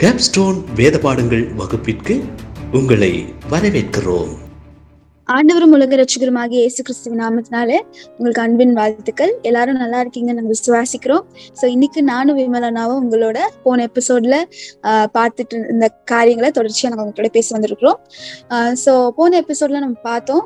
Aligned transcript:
Capstone 0.00 0.58
வேத 0.74 0.98
பாடங்கள் 0.98 1.44
வகுப்பிற்கு 1.52 2.14
உங்களை 2.72 3.34
வரவேற்கிறோம். 3.50 4.32
ஆண்டவரும் 5.34 5.72
உலக 5.76 5.96
ரட்சகருமாகிய 5.96 6.58
இயேசு 6.64 6.80
கிறிஸ்துவ 6.82 7.16
நாமத்தினால 7.20 7.70
உங்களுக்கு 8.16 8.42
அன்பின் 8.42 8.74
வாழ்த்துக்கள். 8.78 9.32
எல்லாரும் 9.48 9.78
நல்லா 9.82 9.98
இருக்கீங்கன்னு 10.02 10.36
நாங்க 10.38 10.52
விசுவாசிக்கிறோம். 10.56 11.24
சோ 11.60 11.64
இன்னைக்கு 11.74 12.00
நானும் 12.10 12.38
விமலனாவும் 12.40 13.00
உங்களோட 13.04 13.38
போன 13.64 13.86
எபிசோட்ல 13.88 14.36
ஆஹ் 14.88 15.08
பார்த்துட்டு 15.16 15.56
இருந்த 15.60 15.86
காரியங்களை 16.12 16.50
தொடர்ச்சியா 16.58 16.90
நாங்க 16.90 17.06
உங்களோட 17.06 17.30
பேசி 17.36 17.50
வந்திருக்கிறோம். 17.56 17.98
சோ 18.84 18.92
போன 19.18 19.40
எபிசோட்ல 19.42 19.80
நம்ம 19.86 19.98
பார்த்தோம் 20.10 20.44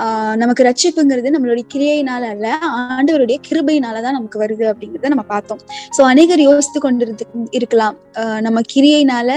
ஆஹ் 0.00 0.34
நமக்கு 0.42 0.66
ரட்சிப்புங்கிறது 0.68 1.32
நம்மளுடைய 1.36 1.66
கிரியையினால 1.74 2.32
அல்ல 2.34 2.48
ஆண்டவருடைய 2.96 3.38
கிருபையினாலதான் 3.48 4.18
நமக்கு 4.18 4.42
வருது 4.44 4.66
அப்படிங்கறத 4.72 5.12
நம்ம 5.14 5.26
பார்த்தோம். 5.34 5.62
சோ 5.98 6.00
அநேகர் 6.14 6.44
யோசித்து 6.48 6.82
கொண்டு 6.86 7.14
இருக்கலாம். 7.60 7.96
ஆஹ் 8.20 8.42
நம்ம 8.48 8.64
கிரியையினால 8.74 9.30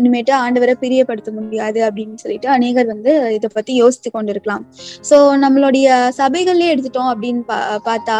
இனிமேட்டு 0.00 0.34
ஆண்டவரை 0.44 0.76
பிரியப்படுத்த 0.86 1.36
முடியாது 1.40 1.82
அப்படின்னு 1.88 2.16
சொல்லிட்டு 2.24 2.50
அநேகர் 2.56 2.90
வந்து 2.94 3.12
இதை 3.38 3.50
பத்தி 3.58 3.72
யோசித்து 3.96 4.10
கொண்டிருக்கலாம். 4.10 4.64
ஸோ 5.10 5.16
நம்மளுடைய 5.44 5.86
சபைகள்லயே 6.20 6.72
எடுத்துட்டோம் 6.74 7.10
அப்படின்னு 7.12 7.42
பா 7.50 7.58
பார்த்தா 7.88 8.18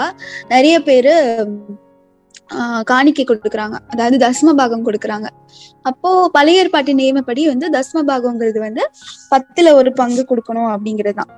நிறைய 0.54 0.76
பேரு 0.88 1.14
ஆஹ் 2.56 2.82
காணிக்கை 2.90 3.22
கொடுக்குறாங்க. 3.28 3.76
அதாவது 3.92 4.16
தஸ்ம 4.24 4.52
பாகம் 4.58 4.84
கொடுக்குறாங்க. 4.88 5.28
அப்போ 5.90 6.10
பழைய 6.36 6.62
ஏற்பாட்டின் 6.62 7.00
நியமப்படி 7.00 7.42
வந்து 7.52 7.66
தஸ்ம 7.76 8.02
பாகங்கிறது 8.10 8.60
வந்து 8.66 8.82
பத்துல 9.32 9.72
ஒரு 9.78 9.90
பங்கு 10.00 10.22
கொடுக்கணும் 10.30 10.70
அப்படிங்கிறது 10.74 11.18
தான் 11.20 11.32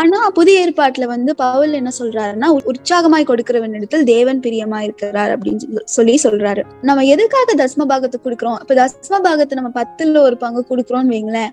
ஆனா 0.00 0.18
புதிய 0.38 0.62
ஏற்பாட்டுல 0.64 1.04
வந்து 1.04 1.34
பவுல் 1.34 1.72
என்ன 1.72 1.90
சொல்றாருன்னா 1.98 2.48
உற்சாகமாய் 2.70 3.26
கொடுக்கிறவனிடத்தில் 3.30 4.04
தேவன் 4.04 4.40
பிரியமா 4.40 4.78
இருக்கிறார் 4.86 5.32
அப்படின்னு 5.34 5.82
சொல்லி 5.84 6.14
சொல்றாரு. 6.22 6.62
நம்ம 6.82 7.04
எதுக்காக 7.04 7.54
தஸ்ம 7.62 7.86
பாகத்தை 7.92 8.18
கொடுக்குறோம்? 8.24 8.58
இப்ப 8.62 8.74
தஸ்ம 8.74 9.20
பாகத்தை 9.26 9.54
நம்ம 9.60 9.70
பத்துல 9.80 10.18
ஒரு 10.18 10.36
பங்கு 10.36 10.62
கொடுக்குறோம்னு 10.70 11.12
வைங்களேன் 11.14 11.52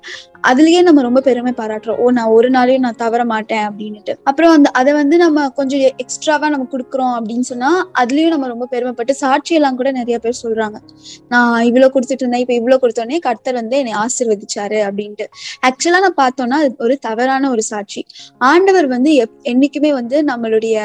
அதுலயே 0.50 0.82
நம்ம 0.82 1.02
ரொம்ப 1.02 1.20
பெருமை 1.22 1.54
பாராட்டுறோம். 1.58 1.98
ஓ 1.98 2.10
நான் 2.10 2.34
ஒரு 2.38 2.50
நாளையும் 2.50 2.86
நான் 2.88 3.00
தவற 3.04 3.26
மாட்டேன் 3.26 3.66
அப்படின்னுட்டு. 3.70 4.14
அப்புறம் 4.24 4.52
அந்த 4.52 4.70
அதை 4.80 4.94
வந்து 4.94 5.18
நம்ம 5.18 5.48
கொஞ்சம் 5.50 5.84
எக்ஸ்ட்ராவா 6.04 6.50
நம்ம 6.50 6.68
கொடுக்குறோம் 6.72 7.14
அப்படின்னு 7.20 7.48
சொன்னா 7.52 7.70
அதுலயும் 8.02 8.34
நம்ம 8.36 8.48
ரொம்ப 8.48 8.68
பெருமைப்பட்டு 8.72 9.16
சாட்சியெல்லாம் 9.22 9.76
கூட 9.76 9.92
நிறைய 9.92 10.20
பேர் 10.20 10.42
சொல்றாங்க. 10.44 10.78
நான் 11.28 11.64
இவ்வளவு 11.64 11.94
கொடுத்துட்டு 11.96 12.24
இருந்தேன் 12.26 12.42
இப்ப 12.42 12.54
இவ்வளவு 12.54 12.82
கொடுத்தோடனே 12.84 13.20
கர்த்தர் 13.20 13.54
வந்து 13.54 13.78
என்னை 13.78 13.94
ஆசிர்வதிச்சாரு 14.04 14.80
அப்படின்ட்டு. 14.90 15.28
ஆக்சுவலா 15.70 16.02
நான் 16.08 16.20
பார்த்தோம்னா 16.24 16.60
அது 16.64 16.76
ஒரு 16.80 16.98
தவறான 17.00 17.50
ஒரு 17.50 17.62
சாட்சி. 17.62 18.04
ஆண்டவர் 18.42 18.88
வந்து 18.88 19.12
எப் 19.16 19.36
என்னைக்குமே 19.44 19.92
வந்து 19.94 20.18
நம்மளுடைய 20.24 20.76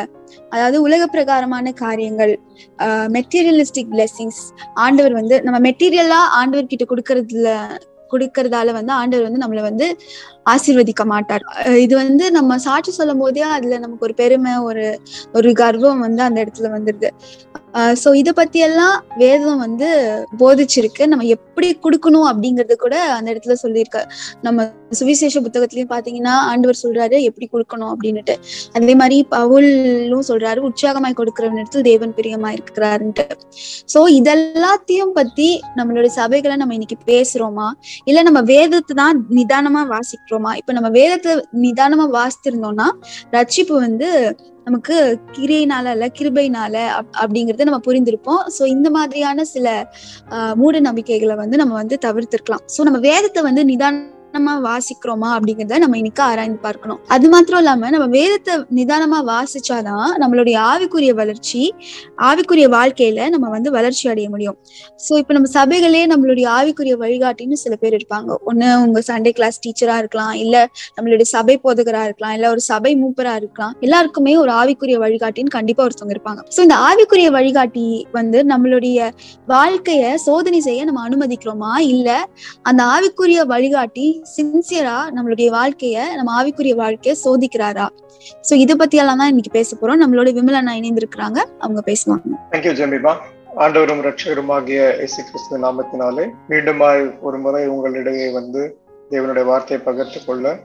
அதாவது 0.50 0.78
உலக 0.82 1.02
பிரகாரமான 1.06 1.72
காரியங்கள் 1.72 2.32
மெட்டீரியலிஸ்டிக் 3.08 3.92
பிளெஸிங்ஸ் 3.92 4.42
ஆண்டவர் 4.74 5.12
வந்து 5.12 5.36
நம்ம 5.42 5.58
மெட்டீரியலா 5.60 6.20
ஆண்டவர் 6.32 6.66
கிட்ட 6.66 6.84
கொடுக்கறதுல 6.84 7.52
கொடுக்கறதால 8.10 8.72
வந்து 8.72 8.92
ஆண்டவர் 8.92 9.26
வந்து 9.26 9.42
நம்மளை 9.44 9.62
வந்து 9.62 9.86
ஆசீர்வதிக்க 10.52 11.02
மாட்டார். 11.12 11.44
இது 11.84 11.94
வந்து 12.02 12.24
நம்ம 12.38 12.58
சாட்சி 12.66 12.92
சொல்லும் 12.98 13.22
போதே 13.24 13.44
அதுல 13.56 13.78
நமக்கு 13.84 14.06
ஒரு 14.08 14.16
பெருமை 14.22 14.54
ஒரு 14.68 14.86
ஒரு 15.38 15.50
கர்வம் 15.62 16.04
வந்து 16.06 16.22
அந்த 16.28 16.38
இடத்துல 16.44 16.70
வந்துருது. 16.76 17.10
சோ 18.02 18.08
இத 18.20 18.30
பத்தி 18.38 18.58
எல்லாம் 18.66 18.96
வேதம் 19.22 19.62
வந்து 19.64 19.88
போதிச்சிருக்கு. 20.40 21.02
நம்ம 21.10 21.24
எப்படி 21.34 21.68
கொடுக்கணும் 21.84 22.26
அப்படிங்கறது 22.30 22.74
கூட 22.84 22.94
அந்த 23.16 23.28
இடத்துல 23.32 23.54
சொல்லியிருக்க. 23.62 23.98
நம்ம 24.46 24.64
சுவிசேஷ 24.98 25.40
புத்தகத்திலயும் 25.46 25.90
பாத்தீங்கன்னா 25.92 26.34
ஆண்டவர் 26.50 26.80
சொல்றாரு 26.84 27.16
எப்படி 27.28 27.46
கொடுக்கணும் 27.54 27.90
அப்படின்னுட்டு. 27.94 28.34
அதே 28.76 28.94
மாதிரி 29.00 29.18
பவுலும் 29.34 30.26
சொல்றாரு 30.30 30.62
உற்சாகமாய் 30.68 31.18
கொடுக்கிற 31.20 31.46
இடத்துல 31.54 31.82
தேவன் 31.90 32.14
பிரியமா 32.18 32.50
இருக்கிறாருன்ட்டு. 32.56 33.26
சோ 33.94 34.02
இதெல்லாத்தையும் 34.20 35.14
பத்தி 35.18 35.48
நம்மளுடைய 35.80 36.12
சபைகளை 36.20 36.56
நம்ம 36.62 36.76
இன்னைக்கு 36.78 36.98
பேசுறோமா? 37.12 37.68
இல்ல 38.10 38.22
நம்ம 38.28 38.42
வேதத்தை 38.54 38.96
தான் 39.02 39.20
நிதானமா 39.38 39.84
வாசிக்கிறோம்? 39.94 40.37
இப்ப 40.56 40.72
நம்ம 40.72 40.88
வேதத்தை 40.88 41.32
நிதானமா 41.62 42.06
வாசித்திருந்தோம்னா 42.18 42.86
ரட்சிப்பு 43.30 43.72
வந்து 43.72 44.36
நமக்கு 44.64 45.20
கிரியினால 45.32 45.90
இல்ல 45.90 46.06
கிருபைனால 46.18 46.74
அப்படிங்கறத 47.22 47.64
நம்ம 47.64 47.80
புரிந்திருப்போம். 47.86 48.42
சோ 48.58 48.66
இந்த 48.66 48.90
மாதிரியான 48.90 49.44
சில 49.44 49.92
ஆஹ் 50.28 50.54
மூட 50.54 50.80
நம்பிக்கைகளை 50.80 51.34
வந்து 51.34 51.56
நம்ம 51.56 51.74
வந்து 51.74 51.98
தவிர்த்திருக்கலாம். 52.06 52.64
சோ 52.76 52.82
நம்ம 52.82 52.98
வேதத்தை 52.98 53.42
வந்து 53.42 53.64
நிதான 53.64 54.16
நிதானமா 54.38 54.54
வாசிக்கிறோமா 54.66 55.28
அப்படிங்கிறத 55.36 55.76
நம்ம 55.82 55.96
இன்னைக்கு 56.00 56.22
ஆராய்ந்து 56.30 56.60
பார்க்கணும். 56.66 56.98
அது 57.14 57.26
மாத்திரம் 57.32 57.60
இல்லாம 57.62 57.88
நம்ம 57.94 58.06
வேதத்தை 58.16 58.54
நிதானமா 58.78 59.18
வாசிச்சாதான் 59.30 60.10
நம்மளுடைய 60.22 60.56
ஆவிக்குரிய 60.70 61.12
வளர்ச்சி 61.20 61.62
ஆவிக்குரிய 62.28 62.66
வாழ்க்கையில 62.76 63.20
நம்ம 63.34 63.46
வந்து 63.54 63.70
வளர்ச்சி 63.76 64.04
அடைய 64.12 64.26
முடியும். 64.34 64.56
சோ 65.06 65.12
இப்ப 65.22 65.34
நம்ம 65.36 65.48
சபைகளே 65.56 66.02
நம்மளுடைய 66.12 66.46
ஆவிக்குரிய 66.58 66.94
வழிகாட்டின்னு 67.04 67.58
சில 67.64 67.74
பேர் 67.82 67.96
இருப்பாங்க. 67.98 68.30
ஒண்ணு 68.50 68.68
உங்க 68.84 69.02
சண்டே 69.10 69.32
கிளாஸ் 69.38 69.58
டீச்சரா 69.64 69.96
இருக்கலாம் 70.02 70.34
இல்ல 70.44 70.56
நம்மளுடைய 70.96 71.28
சபை 71.34 71.56
போதகரா 71.64 72.02
இருக்கலாம் 72.08 72.34
இல்ல 72.38 72.46
ஒரு 72.54 72.64
சபை 72.70 72.92
மூப்பரா 73.02 73.34
இருக்கலாம். 73.42 73.74
எல்லாருக்குமே 73.86 74.34
ஒரு 74.44 74.52
ஆவிக்குரிய 74.60 74.98
வழிகாட்டின்னு 75.06 75.56
கண்டிப்பா 75.58 75.84
ஒருத்தவங்க 75.86 76.16
இருப்பாங்க. 76.16 76.42
சோ 76.56 76.60
இந்த 76.68 76.78
ஆவிக்குரிய 76.88 77.30
வழிகாட்டி 77.38 77.86
வந்து 78.18 78.38
நம்மளுடைய 78.52 79.10
வாழ்க்கைய 79.54 80.14
சோதனை 80.28 80.62
செய்ய 80.68 80.80
நம்ம 80.90 81.02
அனுமதிக்கிறோமா? 81.08 81.74
இல்ல 81.94 82.08
அந்த 82.68 82.80
ஆவிக்குரிய 82.94 83.40
வழிகாட்டி 83.54 84.06
சின்சியரா 84.36 84.96
நம்மளுடைய 85.16 85.48
வாழ்க்கைய 85.56 85.98
நம்ம 86.18 86.30
ஆவிக்குரிய 86.38 86.74
வாழ்க்கைய 86.82 87.14
சோதிக்கிறாரா? 87.24 87.86
சோ 88.48 88.54
இத 88.64 88.72
பத்தி 88.74 88.96
எல்லாம் 89.02 89.20
தான் 89.22 89.30
இன்னைக்கு 89.32 89.52
பேச 89.58 89.76
போறோம். 89.80 90.00
நம்மளோட 90.02 90.30
விமலனா 90.38 90.72
இணைந்திருக்கிறாங்க. 90.80 91.38
அவங்க 91.64 91.82
பேசுவாங்க. 91.90 92.32
தேங்க்யூ 92.52 92.72
ஜெமிபா 92.80 93.12
ஆண்டவரும் 93.64 94.02
ரட்சகருமாகிய 94.06 94.80
இயேசு 95.02 95.20
கிறிஸ்து 95.28 95.62
நாமத்தினாலே 95.66 96.24
மீண்டுமாய் 96.50 97.04
ஒரு 97.28 97.38
முறை 97.38 97.62
உங்களிடையே 97.74 98.26
வந்து 98.32 98.62
தேவனுடைய 99.12 99.44
வார்த்தையை 99.44 99.80
பகிர்ந்து 99.86 100.20
கொள்ள 100.26 100.56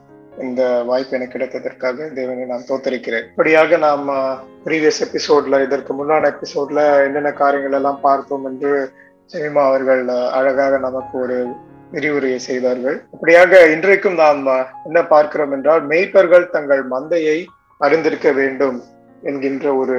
இந்த 0.44 0.62
வாய்ப்பு 0.86 1.16
எனக்கு 1.16 1.34
கிடைத்ததற்காக 1.34 2.06
தேவனை 2.18 2.44
நான் 2.44 2.68
தோத்தரிக்கிறேன். 2.70 3.26
இப்படியாக 3.32 3.76
நாம் 3.86 4.06
ப்ரீவியஸ் 4.64 5.02
எபிசோட்ல 5.06 5.60
இதற்கு 5.66 5.92
முன்னாடி 6.00 6.26
எபிசோட்ல 6.34 6.80
என்னென்ன 7.06 7.32
காரியங்கள் 7.42 7.78
எல்லாம் 7.80 8.00
பார்த்தோம் 8.08 8.46
என்று 8.50 8.72
சினிமா 9.34 9.62
அவர்கள் 9.68 10.02
அழகாக 10.38 10.78
நமக்கு 10.78 11.14
ஒரு 11.18 11.36
விரிவுரையை 11.96 12.38
செய்தார்கள். 12.48 12.96
அப்படியாக 13.14 13.62
இன்றைக்கும் 13.74 14.20
நாம் 14.24 14.42
என்ன 14.88 15.00
பார்க்கிறோம் 15.14 15.54
என்றால் 15.56 15.82
மெய்ப்பர்கள் 15.92 16.52
தங்கள் 16.56 16.82
மந்தையை 16.94 17.38
அறிந்திருக்க 17.86 18.28
வேண்டும் 18.40 18.78
என்கின்ற 19.30 19.66
ஒரு 19.82 19.98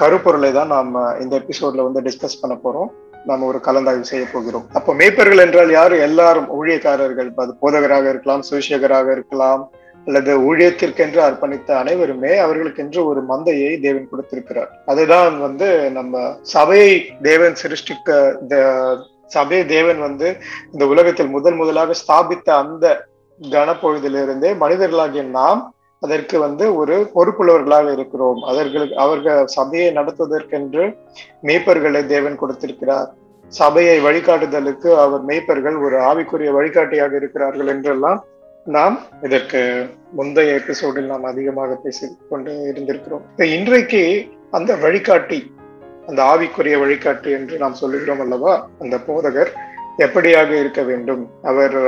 கருப்பொருளை 0.00 0.50
தான் 0.56 0.72
நாம் 0.76 0.96
இந்த 1.22 1.34
எபிசோட்ல 1.42 1.86
வந்து 1.86 2.04
டிஸ்கஸ் 2.06 2.40
பண்ண 2.40 2.54
போறோம். 2.64 2.90
நாம் 3.28 3.46
ஒரு 3.48 3.58
கலந்தாய்வு 3.66 4.10
செய்ய 4.10 4.24
போகிறோம். 4.32 4.66
அப்போ 4.78 4.90
மேய்ப்பர்கள் 5.00 5.42
என்றால் 5.44 5.70
யாரு? 5.78 5.96
எல்லாரும் 6.08 6.48
ஊழியக்காரர்கள் 6.58 7.30
அது 7.44 7.52
போதகராக 7.62 8.08
இருக்கலாம் 8.12 8.44
சுவிசேகராக 8.48 9.08
இருக்கலாம் 9.16 9.62
அல்லது 10.06 10.32
ஊழியத்திற்கென்று 10.48 11.20
அர்ப்பணித்த 11.24 11.70
அனைவருமே 11.80 12.32
அவர்களுக்கென்று 12.44 13.00
ஒரு 13.10 13.20
மந்தையை 13.30 13.72
தேவன் 13.86 14.10
கொடுத்திருக்கிறார். 14.12 14.70
அதுதான் 14.92 15.34
வந்து 15.46 15.68
நம்ம 15.98 16.22
சபையை 16.54 16.92
தேவன் 17.28 17.58
சிருஷ்டிக்க 17.62 18.18
சபையை 19.34 19.64
தேவன் 19.74 20.00
வந்து 20.06 20.28
இந்த 20.72 20.84
உலகத்தில் 20.92 21.34
முதல் 21.36 21.58
முதலாக 21.60 21.96
ஸ்தாபித்த 22.02 22.48
அந்த 22.62 22.86
கனப்பொழுதிலிருந்தே 23.40 24.50
மனிதர்களாகிய 24.62 25.22
நாம் 25.38 25.60
அதற்கு 26.02 26.36
வந்து 26.44 26.64
ஒரு 26.80 26.96
பொறுப்புள்ளவர்களாக 27.14 27.88
இருக்கிறோம். 27.96 28.40
அதற்கு 28.50 28.96
அவர்கள் 29.04 29.40
சபையை 29.54 29.88
நடத்துவதற்கென்று 29.98 30.84
மேய்ப்பர்களை 31.46 32.02
தேவன் 32.14 32.40
கொடுத்திருக்கிறார். 32.42 33.08
சபையை 33.52 33.96
வழிகாட்டுதலுக்கு 34.06 34.90
அவர் 35.04 35.22
மேய்ப்பர்கள் 35.30 35.76
ஒரு 35.86 35.96
ஆவிக்குரிய 36.10 36.50
வழிகாட்டியாக 36.58 37.14
இருக்கிறார்கள் 37.20 37.70
என்றெல்லாம் 37.74 38.20
நாம் 38.66 38.96
இதற்கு 39.26 39.60
முந்தைய 40.18 40.58
எபிசோடில் 40.60 41.10
நாம் 41.12 41.30
அதிகமாக 41.32 41.76
பேசிக் 41.84 42.16
கொண்டு 42.30 42.52
இருந்திருக்கிறோம். 42.70 43.24
இன்றைக்கு 43.58 44.02
அந்த 44.58 44.70
வழிகாட்டி 44.84 45.40
அந்த 46.10 46.22
ஆவிக்குரிய 46.32 46.76
வழிகாட்டு 46.82 47.30
என்று 47.38 47.56
நாம் 47.62 47.80
சொல்லுகிறோம் 47.82 48.22
அல்லவா? 48.26 48.54
அந்த 48.78 48.96
போதகர் 49.08 49.50
எப்படியாக 49.98 50.50
இருக்க 50.60 50.82
வேண்டும்? 50.90 51.22
அவர் 51.42 51.78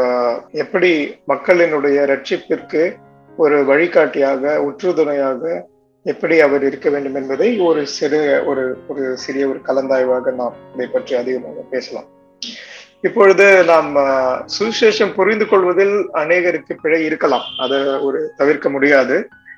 எப்படி 0.62 0.92
மக்களினுடைய 1.28 1.98
ரட்சிப்பிற்கு 2.12 2.82
ஒரு 3.36 3.58
வழிகாட்டியாக 3.64 4.54
உற்றுதுணையாக 4.68 5.52
எப்படி 6.04 6.36
அவர் 6.46 6.64
இருக்க 6.64 6.88
வேண்டும் 6.90 7.14
என்பதை 7.14 7.48
ஒரு 7.68 7.82
சிறு 7.96 8.20
ஒரு 8.46 8.64
ஒரு 8.88 9.04
சிறிய 9.24 9.44
ஒரு 9.48 9.60
கலந்தாய்வாக 9.66 10.32
நாம் 10.40 10.56
இதை 10.74 10.86
பற்றி 10.86 11.12
அதிகமாக 11.16 11.64
பேசலாம். 11.70 12.08
இப்பொழுது 13.00 13.46
நாம் 13.64 13.90
சுவிசேஷம் 14.56 15.14
புரிந்து 15.14 15.46
கொள்வதில் 15.48 15.96
அநேகருக்கு 16.22 16.74
பிழை 16.82 17.00
இருக்கலாம். 17.04 17.46
அதை 17.58 17.78
ஒரு 18.08 18.20
தவிர்க்க 18.36 18.70
முடியாது. 18.70 19.16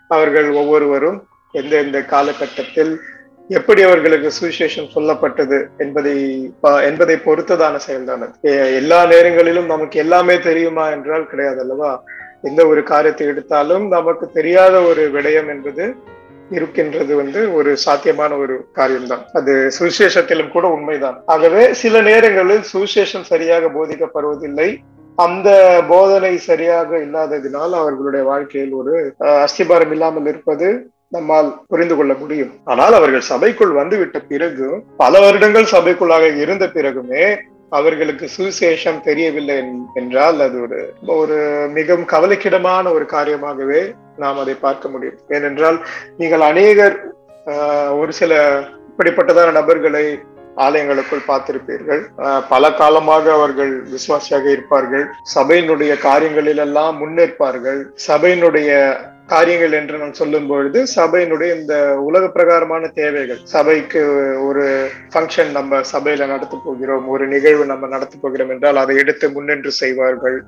அவர்கள் 0.09 0.49
ஒவ்வொருவரும் 0.61 1.19
எந்தெந்த 1.53 1.99
காலகட்டத்தில் 2.15 2.95
எப்படி 3.51 3.83
அவர்களுக்கு 3.83 4.31
சுவிசேஷம் 4.31 4.93
சொல்லப்பட்டது 4.95 5.69
என்பதை 5.77 6.15
என்பதை 6.83 7.17
பொறுத்ததான 7.19 7.77
செயல்தான். 7.87 8.23
எல்லா 8.75 9.07
நேரங்களிலும் 9.07 9.67
நமக்கு 9.67 9.99
எல்லாமே 9.99 10.39
தெரியுமா 10.39 10.91
என்றால் 10.91 11.27
கிடையாது 11.27 11.61
அல்லவா? 11.61 11.91
எந்த 12.43 12.67
ஒரு 12.67 12.83
காரியத்தை 12.83 13.27
எடுத்தாலும் 13.27 13.89
நமக்கு 13.89 14.31
தெரியாத 14.31 14.83
ஒரு 14.83 15.11
விடயம் 15.13 15.49
என்பது 15.49 15.85
இருக்கின்றது 16.51 17.17
வந்து 17.17 17.55
ஒரு 17.55 17.77
சாத்தியமான 17.77 18.37
ஒரு 18.37 18.65
காரியம்தான். 18.73 19.23
அது 19.33 19.53
சுவிசேஷத்திலும் 19.79 20.51
கூட 20.51 20.67
உண்மைதான். 20.69 21.17
ஆகவே 21.27 21.73
சில 21.75 22.01
நேரங்களில் 22.01 22.65
சுவிசேஷம் 22.73 23.23
சரியாக 23.25 23.69
போதிக்கப்படுவதில்லை. 23.69 24.69
அந்த 25.19 25.49
போதனை 25.89 26.37
சரியாக 26.43 26.99
இல்லாததினால் 26.99 27.73
அவர்களுடைய 27.73 28.25
வாழ்க்கையில் 28.25 28.73
ஒரு 28.73 28.95
அஹ், 29.21 29.41
அஸ்திபாரம் 29.45 29.91
இல்லாமல் 29.91 30.27
இருப்பது 30.27 30.69
நம்மால் 31.15 31.49
புரிந்து 31.69 31.97
கொள்ள 31.97 32.15
முடியும். 32.15 32.53
ஆனால் 32.65 32.95
அவர்கள் 32.95 33.29
சபைக்குள் 33.29 33.73
வந்துவிட்ட 33.73 34.19
பிறகு 34.29 34.69
பல 34.97 35.21
வருடங்கள் 35.21 35.73
சபைக்குள்ளாக 35.73 36.37
இருந்த 36.37 36.67
பிறகுமே 36.67 37.25
அவர்களுக்கு 37.71 38.27
சுவிசேஷம் 38.37 39.01
தெரியவில்லை 39.01 39.55
என்- 39.59 39.85
என்றால் 39.95 40.41
அது 40.41 40.57
ஒரு 40.63 40.79
ஒரு 41.19 41.37
மிகவும் 41.73 42.09
கவலைக்கிடமான 42.09 42.93
ஒரு 42.93 43.07
காரியமாகவே 43.13 43.81
நாம் 44.17 44.39
அதை 44.39 44.55
பார்க்க 44.61 44.89
முடியும். 44.89 45.19
ஏனென்றால் 45.29 45.79
நீங்கள் 46.17 46.41
அநேகர் 46.41 46.97
ஆஹ், 47.47 47.99
ஒரு 47.99 48.13
சில 48.13 48.35
இப்படிப்பட்டதான 48.91 49.53
நபர்களை 49.53 50.05
ஆலயங்களுக்குள் 50.57 51.27
பார்த்திருப்பீர்கள். 51.29 52.03
பல 52.49 52.73
காலமாக 52.73 53.33
அவர்கள் 53.33 53.73
விசுவாசியாக 53.87 54.47
இருப்பார்கள். 54.51 55.05
சபையினுடைய 55.35 55.99
காரியங்களில் 55.99 56.57
எல்லாம் 56.57 56.97
முன்னேற்பார்கள். 57.01 57.81
சபையினுடைய 58.09 58.71
காரியங்கள் 59.27 59.73
என்று 59.73 59.99
நான் 59.99 60.13
சொல்லும் 60.13 60.47
பொழுது 60.47 60.87
சபையினுடைய 60.97 61.51
இந்த 61.61 61.75
உலக 61.99 62.29
பிரகாரமான 62.29 62.89
தேவைகள் 62.95 63.41
சபைக்கு 63.45 64.01
ஒரு 64.47 64.65
ஃபங்க்ஷன் 65.13 65.51
நம்ம 65.51 65.81
சபையில 65.93 66.27
நடத்த 66.27 66.57
போகிறோம் 66.65 67.07
ஒரு 67.09 67.27
நிகழ்வு 67.27 67.65
நம்ம 67.67 67.87
நடத்த 67.87 68.17
போகிறோம் 68.21 68.49
என்றால் 68.49 68.77
அதை 68.77 68.97
எடுத்து 68.97 69.31
முன்னின்று 69.31 69.71
செய்வார்கள். 69.73 70.45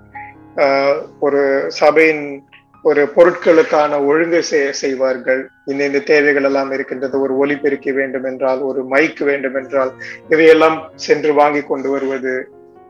ஆஹ் 0.56 0.98
ஒரு 1.20 1.64
சபையின் 1.68 2.44
ஒரு 2.82 3.02
பொருட்களுக்கான 3.16 4.04
ஒழுங்கு 4.04 4.42
செய்வார்கள். 4.72 5.40
இந்த 5.64 5.84
இந்த 5.84 5.98
தேவைகள் 5.98 6.44
எல்லாம் 6.44 6.70
இருக்கின்றது 6.72 7.20
ஒரு 7.20 7.36
ஒலிபெருக்கி 7.36 7.92
வேண்டும் 7.92 8.24
என்றால் 8.24 8.60
ஒரு 8.60 8.84
மைக் 8.84 9.22
வேண்டும் 9.22 9.54
என்றால் 9.54 9.92
இதையெல்லாம் 10.28 10.78
சென்று 10.96 11.32
வாங்கி 11.34 11.62
கொண்டு 11.62 11.90
வருவது 11.90 12.36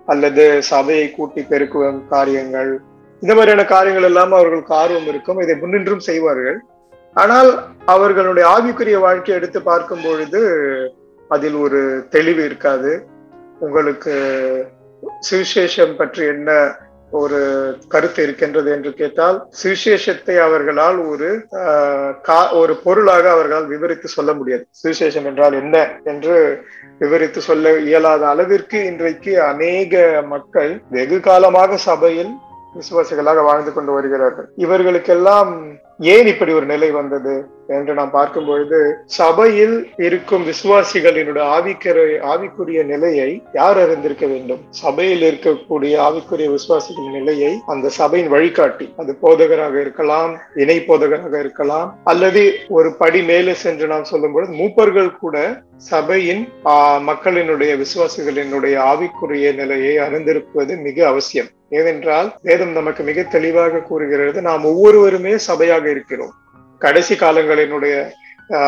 அல்லது 0.07 0.63
சபையை 0.63 1.11
கூட்டி 1.11 1.43
பெருக்குவம் 1.51 2.03
காரியங்கள் 2.09 2.73
இந்த 3.21 3.35
மாதிரியான 3.35 3.65
காரியங்கள் 3.65 4.05
எல்லாம் 4.05 4.33
அவர்களுக்கு 4.33 4.75
ஆர்வம் 4.75 5.07
இருக்கும். 5.07 5.41
இதை 5.41 5.55
முன்னின்றும் 5.55 5.99
செய்வார்கள். 5.99 6.59
ஆனால் 7.15 7.65
அவர்களுடைய 7.87 8.49
ஆவிக்குரிய 8.49 8.99
வாழ்க்கையை 8.99 9.43
எடுத்து 9.43 9.63
பார்க்கும் 9.63 10.03
பொழுது 10.05 10.41
அதில் 11.29 11.55
ஒரு 11.55 12.07
தெளிவு 12.11 12.45
இருக்காது. 12.45 13.07
உங்களுக்கு 13.61 14.15
சுவிசேஷம் 15.31 15.97
பற்றி 15.97 16.27
என்ன 16.27 16.51
ஒரு 17.11 17.39
கருத்து 17.89 18.23
இருக்கின்றது 18.23 18.71
என்று 18.71 18.93
கேட்டால் 18.93 19.49
சுவிசேஷத்தை 19.63 20.39
அவர்களால் 20.39 20.97
ஒரு 20.99 21.47
ஆஹ், 21.51 22.15
கா- 22.29 22.59
ஒரு 22.59 22.77
பொருளாக 22.77 23.31
அவர்களால் 23.31 23.67
விவரித்து 23.67 24.09
சொல்ல 24.09 24.33
முடியாது. 24.33 24.67
சுவிசேஷம் 24.85 25.25
என்றால் 25.25 25.53
என்ன 25.53 26.01
என்று 26.05 26.63
விவரித்து 26.99 27.41
சொல்ல 27.41 27.79
இயலாத 27.79 28.29
அளவிற்கு 28.29 28.85
இன்றைக்கு 28.85 29.43
அநேக 29.43 30.23
மக்கள் 30.25 30.83
வெகு 30.91 31.21
காலமாக 31.21 31.77
சபையில் 31.77 32.33
விசுவாசிகளாக 32.81 33.43
வாழ்ந்து 33.43 33.73
கொண்டு 33.73 33.93
வருகிறார்கள். 33.93 34.49
இவர்களுக்கெல்லாம் 34.57 35.53
ஏன் 36.01 36.27
இப்படி 36.27 36.53
ஒரு 36.53 36.67
நிலை 36.67 36.89
வந்தது 36.93 37.35
என்று 37.69 37.93
நாம் 37.95 38.11
பார்க்கும் 38.11 38.47
பொழுது 38.47 38.79
சபையில் 39.15 39.77
இருக்கும் 39.99 40.45
விசுவாசிகளினுடைய 40.49 41.45
ஆவிக்கரை 41.55 42.05
ஆவிக்குரிய 42.31 42.81
நிலையை 42.85 43.29
யார் 43.53 43.79
அறிந்திருக்க 43.79 44.25
வேண்டும்? 44.27 44.61
சபையில் 44.77 45.25
இருக்கக்கூடிய 45.27 45.95
ஆவிக்குரிய 46.05 46.49
விசுவாசிகளின் 46.53 47.17
நிலையை 47.19 47.53
அந்த 47.67 47.93
சபையின் 47.97 48.29
வழிகாட்டி 48.29 48.89
அது 48.97 49.15
போதகராக 49.23 49.75
இருக்கலாம் 49.81 50.33
இணை 50.57 50.79
போதகராக 50.85 51.35
இருக்கலாம் 51.39 51.91
அல்லது 52.05 52.45
ஒரு 52.73 52.91
படி 52.97 53.23
மேலே 53.25 53.55
சென்று 53.57 53.87
நாம் 53.87 54.05
சொல்லும் 54.05 54.33
பொழுது 54.33 54.55
மூப்பர்கள் 54.55 55.13
கூட 55.17 55.37
சபையின் 55.89 56.45
ஆஹ், 56.69 57.03
மக்களினுடைய 57.09 57.73
விசுவாசிகளினுடைய 57.81 58.77
ஆவிக்குரிய 58.89 59.47
நிலையை 59.55 59.95
அறிந்திருப்பது 59.99 60.73
மிக 60.83 60.99
அவசியம். 61.09 61.51
ஏனென்றால் 61.71 62.29
வேதம் 62.43 62.73
நமக்கு 62.73 63.03
மிக 63.03 63.23
தெளிவாக 63.31 63.83
கூறுகிறது 63.83 64.39
நாம் 64.43 64.65
ஒவ்வொருவருமே 64.65 65.33
சபையாக 65.47 65.86
இருக்கிறோம். 65.95 66.33
கடைசி 66.85 67.15
காலங்களினுடைய 67.15 67.95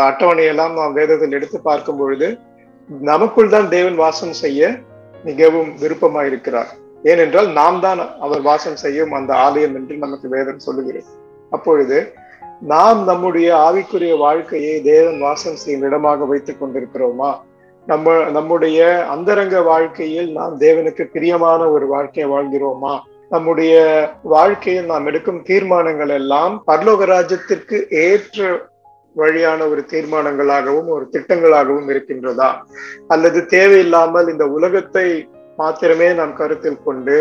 அட்டவணையெல்லாம் 0.08 0.72
நாம் 0.78 0.96
வேதத்தில் 0.98 1.34
எடுத்து 1.38 1.58
பார்க்கும் 1.68 1.98
பொழுது 2.00 2.28
நமக்குள் 3.10 3.52
தான் 3.54 3.68
தேவன் 3.74 3.98
வாசம் 4.04 4.36
செய்ய 4.42 4.70
மிகவும் 5.28 5.70
விருப்பமாயிருக்கிறார். 5.82 6.70
ஏனென்றால் 7.10 7.48
நாம் 7.58 7.80
தான் 7.84 8.00
அவர் 8.24 8.42
வாசம் 8.48 8.78
செய்யும் 8.84 9.12
அந்த 9.18 9.32
ஆலயம் 9.46 9.76
என்று 9.78 9.96
நமக்கு 10.04 10.28
வேதம் 10.36 10.64
சொல்லுகிறது. 10.66 11.10
அப்பொழுது 11.56 11.98
நாம் 12.72 13.00
நம்முடைய 13.10 13.48
ஆவிக்குரிய 13.66 14.14
வாழ்க்கையை 14.24 14.72
தேவன் 14.88 15.18
வாசம் 15.26 15.60
செய்யும் 15.62 15.84
இடமாக 15.88 16.26
வைத்துக் 16.30 16.60
கொண்டிருக்கிறோமா? 16.60 17.30
நம்ம 17.86 18.16
நம்முடைய 18.36 18.78
அந்தரங்க 19.14 19.56
வாழ்க்கையில் 19.68 20.30
நாம் 20.38 20.54
தேவனுக்கு 20.64 21.04
பிரியமான 21.12 21.60
ஒரு 21.74 21.86
வாழ்க்கையை 21.92 22.26
வாழ்கிறோமா? 22.32 22.94
நம்முடைய 23.30 23.74
வாழ்க்கையில் 24.22 24.84
நாம் 24.84 25.06
எடுக்கும் 25.06 25.42
தீர்மானங்கள் 25.42 26.08
எல்லாம் 26.08 26.62
பரலோக 26.66 27.04
ராஜ்யத்திற்கு 27.04 27.88
ஏற்ற 27.88 28.68
வழியான 29.14 29.68
ஒரு 29.68 29.84
தீர்மானங்களாகவும் 29.90 30.86
ஒரு 30.86 31.08
திட்டங்களாகவும் 31.12 31.88
இருக்கின்றதா? 31.88 32.50
அல்லது 33.08 33.46
தேவையில்லாமல் 33.46 34.28
இந்த 34.28 34.46
உலகத்தை 34.46 35.28
மாத்திரமே 35.56 36.12
நாம் 36.12 36.34
கருத்தில் 36.34 36.82
கொண்டு 36.84 37.16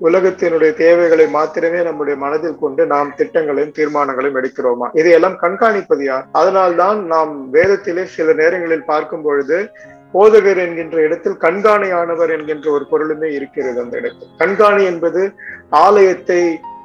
உலகத்தினுடைய 0.00 0.74
தேவைகளை 0.74 1.26
மாத்திரமே 1.26 1.82
நம்முடைய 1.82 2.20
மனதில் 2.20 2.58
கொண்டு 2.58 2.86
நாம் 2.86 3.14
திட்டங்களையும் 3.16 3.76
தீர்மானங்களையும் 3.78 4.38
எடுக்கிறோமா? 4.40 4.88
இதையெல்லாம் 4.92 5.38
கண்காணிப்பது 5.42 6.04
யார்? 6.04 6.26
அதனால்தான் 6.32 7.04
நாம் 7.04 7.54
வேதத்திலே 7.54 8.04
சில 8.04 8.32
நேரங்களில் 8.32 8.84
பார்க்கும் 8.84 9.22
பொழுது 9.22 9.70
போதகர் 10.14 10.60
என்கின்ற 10.62 10.96
இடத்தில் 11.02 11.36
கண்காணியானவர் 11.42 12.32
என்கின்ற 12.32 12.66
ஒரு 12.72 12.84
பொருளுமே 12.90 13.28
இருக்கிறது 13.36 13.78
அந்த 13.82 13.94
இடத்தில். 14.00 14.30
கண்காணி 14.38 14.82
என்பது 14.90 15.22
ஆலயத்தை 15.84 16.42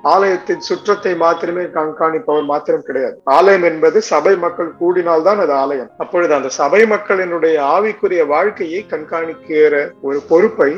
ஆலயத்தின் 0.08 0.66
சுற்றத்தை 0.68 1.14
மாத்திரமே 1.18 1.64
கண்காணிப்பவர் 1.74 2.46
மாத்திரம் 2.50 2.86
கிடையாது. 2.86 3.16
ஆலயம் 3.36 3.66
என்பது 3.70 3.98
சபை 4.10 4.34
மக்கள் 4.44 4.70
கூடினால்தான் 4.80 5.40
அது 5.44 5.54
ஆலயம். 5.56 5.90
அப்பொழுது 5.98 6.34
அந்த 6.36 6.50
சபை 6.58 6.82
மக்களினுடைய 6.92 7.56
ஆவிக்குரிய 7.74 8.24
வாழ்க்கையை 8.30 8.82
கண்காணிக்கிற 8.88 9.74
ஒரு 10.04 10.20
பொறுப்பை 10.30 10.72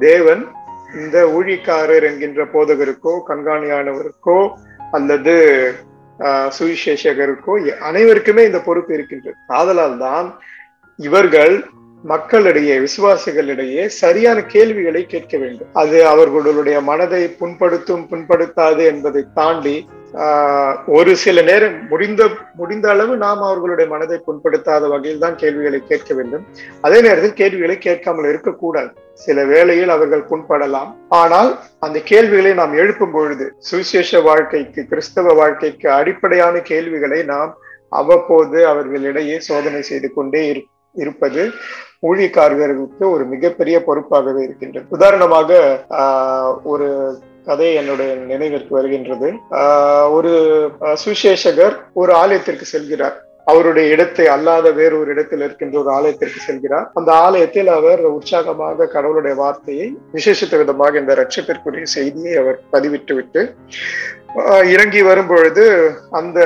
தேவன் 0.00 0.42
இந்த 0.96 1.18
ஊழிக்காரர் 1.34 2.06
என்கின்ற 2.08 2.42
போதகருக்கோ 2.52 3.14
கண்காணியானவருக்கோ 3.28 4.38
அல்லது 4.92 5.34
ஆஹ், 6.18 6.48
சுவிசேஷகருக்கோ 6.54 7.52
அனைவருக்குமே 7.88 8.42
இந்த 8.46 8.60
பொறுப்பு 8.62 8.92
இருக்கின்றது. 8.94 9.36
ஆதலால் 9.52 9.98
தான் 10.00 10.28
இவர்கள் 10.98 11.54
மக்களிடையே 12.04 12.78
விசுவாசிகளிடையே 12.78 13.86
சரியான 13.86 14.42
கேள்விகளை 14.42 15.06
கேட்க 15.06 15.36
வேண்டும். 15.38 15.68
அது 15.72 16.06
அவர்களுடைய 16.06 16.80
மனதை 16.80 17.36
புண்படுத்தும் 17.40 18.08
புண்படுத்தாது 18.10 18.84
என்பதை 18.86 19.24
தாண்டி 19.34 19.76
ஆஹ், 20.14 20.76
ஒரு 20.86 21.16
சில 21.16 21.42
நேரம் 21.42 21.88
முடிந்த 21.88 22.22
முடிந்த 22.54 22.90
அளவு 22.90 23.16
நாம் 23.16 23.42
அவர்களுடைய 23.42 23.90
மனதை 23.90 24.20
புண்படுத்தாத 24.26 24.88
வகையில் 24.88 25.18
தான் 25.18 25.36
கேள்விகளை 25.36 25.82
கேட்க 25.86 26.14
வேண்டும். 26.14 26.44
அதே 26.80 27.00
நேரத்தில் 27.00 27.32
கேள்விகளை 27.32 27.78
கேட்காமல் 27.78 28.24
இருக்கக்கூடாது. 28.24 28.90
சில 29.14 29.44
வேளையில் 29.44 29.88
அவர்கள் 29.88 30.28
புண்படலாம். 30.30 30.96
ஆனால் 31.08 31.58
அந்த 31.78 31.98
கேள்விகளை 32.02 32.52
நாம் 32.52 32.72
எழுப்பும் 32.72 33.10
பொழுது 33.10 33.54
சுவிசேஷ 33.58 34.20
வாழ்க்கைக்கு 34.20 34.86
கிறிஸ்தவ 34.86 35.34
வாழ்க்கைக்கு 35.34 35.90
அடிப்படையான 35.90 36.60
கேள்விகளை 36.60 37.22
நாம் 37.22 37.52
அவ்வப்போது 37.88 38.66
அவர்களிடையே 38.66 39.40
சோதனை 39.40 39.82
செய்து 39.82 40.12
கொண்டே 40.12 40.46
இருக்கும் 40.46 40.76
இருப்பது 41.00 41.50
ஊழியக்காரர்களுக்கு 42.02 43.10
ஒரு 43.10 43.24
மிகப்பெரிய 43.24 43.82
பொறுப்பாகவே 43.86 44.42
இருக்கின்றது. 44.42 44.86
உதாரணமாக 44.88 45.50
ஆஹ், 45.90 46.54
ஒரு 46.62 47.18
கதை 47.44 47.74
என்னுடைய 47.74 48.14
நினைவிற்கு 48.14 48.74
வருகின்றது. 48.74 49.32
ஆஹ், 49.50 50.10
ஒரு 50.10 50.32
சுசேஷகர் 51.04 51.76
ஒரு 51.94 52.14
ஆலயத்திற்கு 52.14 52.64
செல்கிறார். 52.72 53.16
அவருடைய 53.48 53.86
இடத்தை 53.92 54.24
அல்லாத 54.32 54.70
வேறு 54.72 54.94
ஒரு 54.98 55.10
இடத்தில் 55.10 55.40
இருக்கின்ற 55.40 55.76
ஒரு 55.78 55.90
ஆலயத்திற்கு 55.92 56.40
செல்கிறார். 56.40 56.86
அந்த 56.94 57.10
ஆலயத்தில் 57.22 57.70
அவர் 57.74 58.00
உற்சாகமாக 58.10 58.88
கடவுளுடைய 58.88 59.34
வார்த்தையை 59.36 59.86
விசேஷித்த 60.12 60.56
விதமாக 60.58 60.98
இந்த 60.98 61.14
ரட்சத்திற்குரிய 61.14 61.86
செய்தியை 61.94 62.34
அவர் 62.36 62.58
பதிவிட்டு 62.72 63.14
விட்டு 63.14 63.42
இறங்கி 64.72 65.00
வரும் 65.02 65.28
பொழுது 65.28 65.62
அந்த 66.12 66.38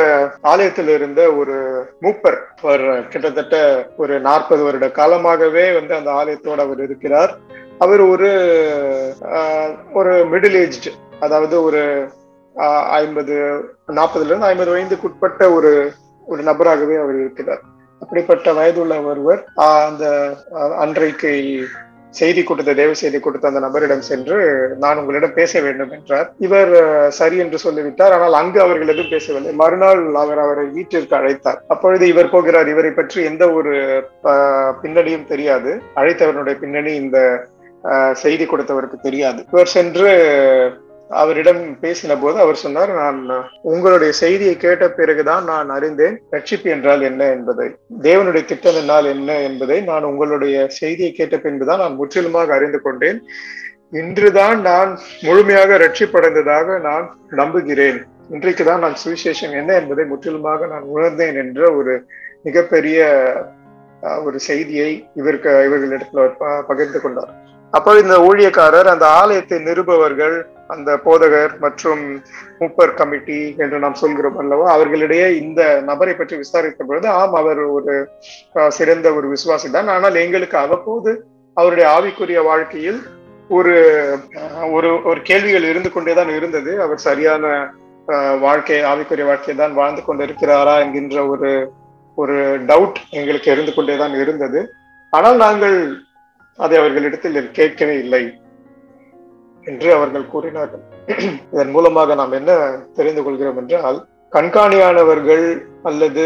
ஆலயத்தில் 0.44 0.90
இருந்த 0.90 1.20
ஒரு 1.36 1.56
மூப்பர் 2.02 2.38
அவர் 2.60 2.84
கிட்டத்தட்ட 3.08 3.56
ஒரு 3.96 4.14
நாற்பது 4.20 4.62
வருட 4.62 4.88
காலமாகவே 4.98 5.64
வந்து 5.72 5.94
அந்த 5.96 6.10
ஆலயத்தோடு 6.12 6.64
அவர் 6.66 6.82
இருக்கிறார். 6.82 7.32
அவர் 7.78 8.02
ஒரு 8.06 8.30
ஆஹ், 9.32 9.70
ஒரு 9.92 10.12
மிடில் 10.32 10.58
ஏஜ்டு 10.60 10.92
அதாவது 11.20 11.56
ஒரு 11.62 11.82
ஐம்பது 12.96 13.34
நாற்பதுல 13.92 14.30
இருந்து 14.30 14.46
ஐம்பது 14.46 14.72
வயதுக்குட்பட்ட 14.72 15.42
ஒரு 15.54 15.70
ஒரு 16.26 16.42
நபராகவே 16.42 16.96
அவர் 16.96 17.16
இருக்கிறார். 17.16 17.62
அப்படிப்பட்ட 18.02 18.52
வயதுள்ள 18.52 18.94
ஒருவர் 19.04 19.40
அந்த 19.64 20.04
அன்றைக்கு 20.78 21.30
செய்தி 22.14 22.42
கொடுத்த 22.42 22.74
தேவ 22.74 22.94
செய்தி 22.94 23.18
கொடுத்த 23.20 23.50
அந்த 23.50 23.60
நபரிடம் 23.60 24.04
சென்று 24.08 24.38
நான் 24.78 24.98
உங்களிடம் 24.98 25.36
பேச 25.36 25.60
வேண்டும் 25.60 25.92
என்றார். 25.92 26.26
இவர் 26.38 26.72
சரி 27.10 27.36
என்று 27.36 27.58
சொல்லிவிட்டார். 27.58 28.12
ஆனால் 28.12 28.32
அங்கு 28.32 28.60
அவர்கள் 28.60 28.88
எதுவும் 28.88 29.10
பேசவில்லை. 29.10 29.52
மறுநாள் 29.54 30.02
அவர் 30.16 30.38
அவரை 30.38 30.64
வீட்டிற்கு 30.70 31.16
அழைத்தார். 31.16 31.60
அப்பொழுது 31.68 32.06
இவர் 32.08 32.30
போகிறார். 32.30 32.68
இவரை 32.68 32.90
பற்றி 32.90 33.22
எந்த 33.24 33.52
ஒரு 33.52 33.72
அஹ், 34.24 34.72
பின்னணியும் 34.82 35.26
தெரியாது. 35.26 35.72
அழைத்தவனுடைய 35.96 36.56
பின்னணி 36.58 36.94
இந்த 36.96 37.18
அஹ், 37.84 38.14
செய்தி 38.14 38.46
கொடுத்தவருக்கு 38.46 38.98
தெரியாது. 39.00 39.40
இவர் 39.52 39.74
சென்று 39.76 40.10
அவரிடம் 41.20 41.60
பேசின 41.82 42.16
போது 42.20 42.36
அவர் 42.44 42.60
சொன்னார் 42.62 42.90
நான் 43.00 43.18
உங்களுடைய 43.72 44.12
செய்தியை 44.20 44.54
கேட்ட 44.64 44.84
பிறகுதான் 44.98 45.44
நான் 45.52 45.68
அறிந்தேன். 45.76 46.16
ரட்சிப்பு 46.34 46.68
என்றால் 46.74 47.02
என்ன 47.08 47.22
என்பதை 47.36 47.66
தேவனுடைய 48.06 48.44
திட்டம் 48.50 48.78
என்னால் 48.80 49.08
என்ன 49.14 49.40
என்பதை 49.48 49.78
நான் 49.90 50.08
உங்களுடைய 50.10 50.56
செய்தியை 50.80 51.10
கேட்ட 51.18 51.38
பின்புதான் 51.44 51.82
நான் 51.84 51.98
முற்றிலுமாக 52.00 52.54
அறிந்து 52.58 52.80
கொண்டேன். 52.86 53.20
இன்றுதான் 54.00 54.58
நான் 54.70 54.90
முழுமையாக 55.26 55.78
ரட்சிப்படைந்ததாக 55.84 56.78
நான் 56.88 57.06
நம்புகிறேன். 57.40 58.00
இன்றைக்கு 58.34 58.64
தான் 58.64 58.82
நான் 58.84 59.00
சுவிசேஷம் 59.04 59.56
என்ன 59.60 59.70
என்பதை 59.80 60.04
முற்றிலுமாக 60.12 60.66
நான் 60.74 60.86
உணர்ந்தேன் 60.94 61.38
என்ற 61.42 61.60
ஒரு 61.78 61.94
மிகப்பெரிய 62.46 63.00
ஒரு 64.26 64.38
செய்தியை 64.46 64.90
இவருக்கு 65.20 65.50
இவர்களிடத்தில் 65.66 66.38
பகிர்ந்து 66.70 67.00
கொண்டார். 67.02 67.32
அப்போ 67.72 67.90
இந்த 68.02 68.14
ஊழியக்காரர் 68.28 68.88
அந்த 68.92 69.06
ஆலயத்தை 69.20 69.58
நிருபவர்கள் 69.68 70.34
அந்த 70.74 70.90
போதகர் 71.06 71.52
மற்றும் 71.64 72.02
மூப்பர் 72.60 72.96
கமிட்டி 73.00 73.40
என்று 73.62 73.78
நாம் 73.84 74.00
சொல்கிறோம் 74.02 74.38
அல்லவா? 74.42 74.66
அவர்களிடையே 74.76 75.28
இந்த 75.42 75.62
நபரை 75.90 76.14
பற்றி 76.14 76.36
விசாரித்த 76.42 76.84
பொழுது 76.90 77.08
ஆம் 77.20 77.36
அவர் 77.40 77.60
ஒரு 77.76 77.94
சிறந்த 78.78 79.06
ஒரு 79.18 79.26
விசுவாசி 79.34 79.70
தான் 79.76 79.92
ஆனால் 79.96 80.22
எங்களுக்கு 80.24 80.58
அவ்வப்போது 80.64 81.12
அவருடைய 81.56 81.86
ஆவிக்குரிய 81.96 82.40
வாழ்க்கையில் 82.50 83.00
ஒரு 83.50 83.74
ஒரு 84.76 84.90
ஒரு 85.10 85.20
கேள்விகள் 85.30 85.70
இருந்து 85.70 85.90
கொண்டேதான் 85.94 86.30
இருந்தது. 86.38 86.72
அவர் 86.84 87.06
சரியான 87.08 87.44
வாழ்க்கை 88.44 88.78
ஆவிக்குரிய 88.90 89.24
வாழ்க்கையை 89.28 89.56
தான் 89.58 89.78
வாழ்ந்து 89.80 90.02
கொண்டிருக்கிறாரா 90.06 90.74
என்கின்ற 90.84 91.18
ஒரு 91.32 91.50
ஒரு 92.18 92.36
டவுட் 92.70 92.98
எங்களுக்கு 93.18 93.48
இருந்து 93.54 93.72
கொண்டேதான் 93.74 94.14
இருந்தது. 94.22 94.60
ஆனால் 95.12 95.38
நாங்கள் 95.44 95.76
அதை 96.58 96.76
அவர்களிடத்தில் 96.80 97.38
கேட்கவே 97.58 97.94
இல்லை. 98.04 98.22
என்று 99.70 99.88
அவர்கள் 99.96 100.30
கூறினார்கள். 100.32 100.82
இதன் 101.52 101.72
மூலமாக 101.76 102.14
நாம் 102.14 102.38
என்ன 102.40 102.52
தெரிந்து 102.94 103.22
கொள்கிறோம் 103.22 103.60
என்றால் 103.62 104.00
கண்காணியானவர்கள் 104.32 105.46
அல்லது 105.82 106.24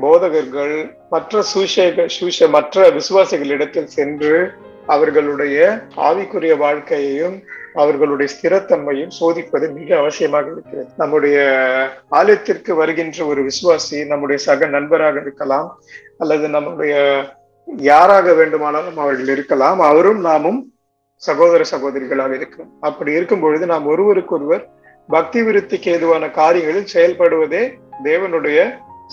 போதகர்கள் 0.00 0.74
மற்ற 1.10 1.42
சூஷேக 1.52 2.06
சூஷ 2.16 2.48
மற்ற 2.56 2.84
விசுவாசிகளிடத்தில் 2.90 3.94
சென்று 3.96 4.34
அவர்களுடைய 4.94 5.56
ஆவிக்குரிய 6.08 6.52
வாழ்க்கையையும் 6.56 7.36
அவர்களுடைய 7.74 8.28
ஸ்திரத்தன்மையும் 8.34 9.12
சோதிப்பது 9.18 9.66
மிக 9.78 9.90
அவசியமாக 9.96 10.46
இருக்கிறது. 10.52 10.88
நம்முடைய 10.96 11.36
ஆலயத்திற்கு 12.18 12.72
வருகின்ற 12.74 13.26
ஒரு 13.26 13.40
விசுவாசி 13.42 13.98
நம்முடைய 14.06 14.38
சக 14.46 14.66
நண்பராக 14.76 15.20
இருக்கலாம் 15.20 15.68
அல்லது 16.18 16.48
நம்முடைய 16.48 16.94
யாராக 17.90 18.32
வேண்டுமானாலும் 18.32 18.96
அவர்கள் 18.96 19.32
இருக்கலாம் 19.36 19.80
அவரும் 19.90 20.20
நாமும் 20.20 20.60
சகோதர 21.22 21.64
சகோதரிகளாக 21.70 22.32
இருக்கிறோம் 22.34 22.70
அப்படி 22.80 23.12
இருக்கும் 23.12 23.40
பொழுது 23.40 23.66
நாம் 23.66 23.86
ஒருவருக்கொருவர் 23.86 24.64
பக்தி 25.08 25.40
விருத்திக்கு 25.42 25.88
ஏதுவான 25.88 26.30
காரியங்களில் 26.30 26.92
செயல்படுவதே 26.94 27.62
தேவனுடைய 28.04 28.58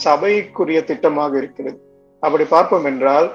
சபைக்குரிய 0.04 0.80
திட்டமாக 0.82 1.38
இருக்கிறது. 1.38 1.78
அப்படி 2.20 2.44
பார்ப்போம் 2.44 2.86
என்றால் 2.86 3.28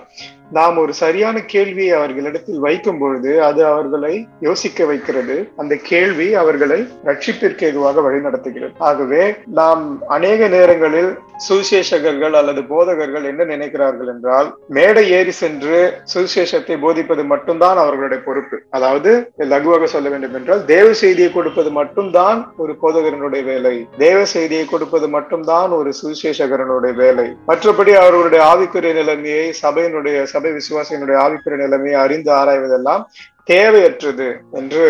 நாம் 0.51 0.77
ஒரு 0.77 0.93
சரியான 1.03 1.37
கேள்வியை 1.55 1.93
அவர்களிடத்தில் 1.99 2.59
வைக்கும் 2.59 2.99
பொழுது 2.99 3.33
அது 3.49 3.61
அவர்களை 3.73 4.15
யோசிக்க 4.41 4.85
வைக்கிறது. 4.85 5.37
அந்த 5.57 5.75
கேள்வி 5.91 6.29
அவர்களை 6.35 6.81
ரட்சிப்பிற்கு 7.05 7.65
எதுவாக 7.71 8.01
வழிநடத்துகிறது. 8.07 8.75
ஆகவே 8.79 9.25
நாம் 9.61 9.85
அநேக 10.17 10.49
நேரங்களில் 10.49 11.11
சுவிசேஷகர்கள் 11.49 12.35
அல்லது 12.39 12.63
போதகர்கள் 12.65 13.25
என்ன 13.25 13.45
நினைக்கிறார்கள் 13.45 14.09
என்றால் 14.15 14.49
மேடை 14.69 15.05
ஏறி 15.11 15.31
சென்று 15.31 15.79
சுவிசேஷத்தை 16.15 16.77
போதிப்பது 16.81 17.23
மட்டும்தான் 17.25 17.77
அவர்களுடைய 17.77 18.21
பொறுப்பு. 18.25 18.57
அதாவது 18.71 19.13
லகுவாக 19.53 19.85
சொல்ல 19.85 20.09
வேண்டும் 20.09 20.35
என்றால் 20.35 20.65
தேவ 20.65 20.93
செய்தியை 20.93 21.31
கொடுப்பது 21.33 21.71
மட்டும்தான் 21.71 22.41
ஒரு 22.57 22.75
போதகரனுடைய 22.83 23.45
வேலை. 23.45 23.75
தேவ 23.99 24.19
செய்தியை 24.25 24.65
கொடுப்பது 24.65 25.09
மட்டும்தான் 25.09 25.71
ஒரு 25.71 25.93
சுவிசேஷகரனுடைய 26.01 26.95
வேலை. 26.95 27.29
மற்றபடி 27.49 27.95
அவர்களுடைய 28.03 28.43
ஆவிக்குரிய 28.53 28.93
நிலைமையை 29.01 29.47
சபையினுடைய 29.63 30.19
சபை 30.41 30.53
விசுவாசியினுடைய 30.59 31.17
ஆவிக்குரிய 31.25 31.59
நிலைமையை 31.65 31.99
அறிந்து 32.03 32.31
ஆராய்வதெல்லாம் 32.41 33.03
தேவையற்றது 33.51 34.27
என்று 34.59 34.83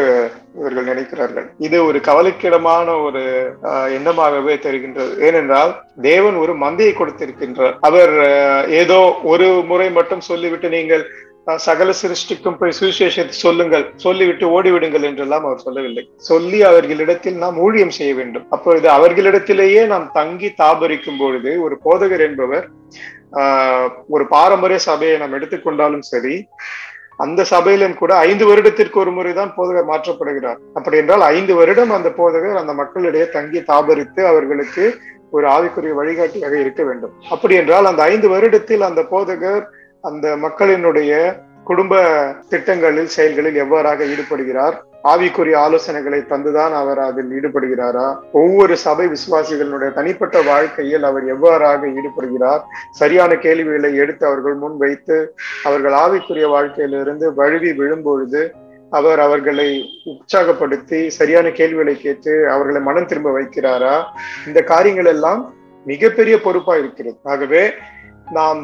இவர்கள் 0.58 0.88
நினைக்கிறார்கள். 0.90 1.46
இது 1.66 1.76
ஒரு 1.88 1.98
கவலைக்கிடமான 2.08 2.86
ஒரு 3.06 3.22
எண்ணமாகவே 3.96 4.54
தெரிகின்றது. 4.66 5.12
ஏனென்றால் 5.28 5.72
தேவன் 6.08 6.36
ஒரு 6.42 6.52
மந்தையை 6.64 6.94
கொடுத்திருக்கின்றார். 6.96 7.74
அவர் 7.88 8.14
ஏதோ 8.82 9.00
ஒரு 9.32 9.48
முறை 9.70 9.88
மட்டும் 9.98 10.26
சொல்லிவிட்டு 10.30 10.70
நீங்கள் 10.76 11.04
சகல 11.46 11.90
சிருஷ்டிக்கும் 12.00 12.56
போய் 12.58 12.76
சுவிசேஷத்தை 12.78 13.36
சொல்லுங்கள் 13.38 13.84
சொல்லிவிட்டு 13.96 14.44
ஓடிவிடுங்கள் 14.54 15.06
என்றெல்லாம் 15.08 15.46
அவர் 15.46 15.62
சொல்லவில்லை. 15.64 16.02
சொல்லி 16.28 16.58
அவர்களிடத்தில் 16.62 17.38
நாம் 17.38 17.56
ஊழியம் 17.58 17.94
செய்ய 17.96 18.12
வேண்டும். 18.14 18.44
அப்பொழுது 18.50 18.88
அவர்களிடத்திலேயே 18.96 19.82
நாம் 19.86 20.06
தங்கி 20.12 20.48
தாபரிக்கும் 20.60 21.18
பொழுது 21.18 21.52
ஒரு 21.64 21.76
போதகர் 21.84 22.24
என்பவர் 22.28 22.66
ஆஹ், 23.40 23.88
ஒரு 24.08 24.24
பாரம்பரிய 24.32 24.78
சபையை 24.86 25.16
நாம் 25.18 25.36
எடுத்துக்கொண்டாலும் 25.36 26.06
சரி 26.08 26.34
அந்த 27.18 27.40
சபையிலும் 27.50 27.98
கூட 27.98 28.12
ஐந்து 28.26 28.44
வருடத்திற்கு 28.48 28.96
ஒரு 29.02 29.10
முறைதான் 29.10 29.50
போதகர் 29.56 29.90
மாற்றப்படுகிறார். 29.90 30.60
அப்படி 30.74 30.96
என்றால் 30.96 31.24
ஐந்து 31.34 31.54
வருடம் 31.58 31.92
அந்த 31.96 32.08
போதகர் 32.18 32.60
அந்த 32.62 32.72
மக்களிடையே 32.80 33.26
தங்கி 33.34 33.60
தாபரித்து 33.68 34.22
அவர்களுக்கு 34.26 34.84
ஒரு 35.32 35.46
ஆவிக்குரிய 35.48 35.92
வழிகாட்டியாக 35.98 36.54
இருக்க 36.60 36.82
வேண்டும். 36.84 37.12
அப்படி 37.30 37.54
என்றால் 37.60 37.90
அந்த 37.90 38.02
ஐந்து 38.12 38.28
வருடத்தில் 38.32 38.88
அந்த 38.88 39.02
போதகர் 39.12 39.64
அந்த 40.00 40.36
மக்களினுடைய 40.36 41.12
குடும்ப 41.64 41.94
திட்டங்களில் 42.48 43.10
செயல்களில் 43.16 43.58
எவ்வாறாக 43.64 44.04
ஈடுபடுகிறார்? 44.12 44.76
ஆவிக்குரிய 45.04 45.56
ஆலோசனைகளை 45.64 46.20
தந்துதான் 46.30 46.72
அவர் 46.72 46.98
அதில் 46.98 47.30
ஈடுபடுகிறாரா? 47.38 48.06
ஒவ்வொரு 48.32 48.76
சபை 48.76 49.06
விசுவாசிகளுடைய 49.06 49.90
தனிப்பட்ட 49.92 50.42
வாழ்க்கையில் 50.42 51.02
அவர் 51.02 51.26
எவ்வாறாக 51.26 51.86
ஈடுபடுகிறார்? 51.98 52.62
சரியான 52.90 53.36
கேள்விகளை 53.36 53.94
எடுத்து 53.96 54.26
அவர்கள் 54.26 54.54
முன் 54.54 54.76
வைத்து 54.76 55.18
அவர்கள் 55.64 55.92
ஆவிக்குரிய 55.92 56.48
வாழ்க்கையிலிருந்து 56.48 57.34
வழுவி 57.34 57.72
விழும்பொழுது 57.72 58.42
அவர் 58.90 59.20
அவர்களை 59.20 59.68
உற்சாகப்படுத்தி 60.12 61.00
சரியான 61.06 61.48
கேள்விகளை 61.50 61.96
கேட்டு 61.96 62.32
அவர்களை 62.50 62.80
மனம் 62.82 63.06
திரும்ப 63.06 63.40
வைக்கிறாரா? 63.40 63.96
இந்த 64.46 64.62
காரியங்கள் 64.62 65.10
எல்லாம் 65.16 65.54
மிகப்பெரிய 65.86 66.40
பொறுப்பா 66.40 66.76
இருக்கிறது. 66.76 67.18
ஆகவே 67.24 67.62
நாம் 68.30 68.62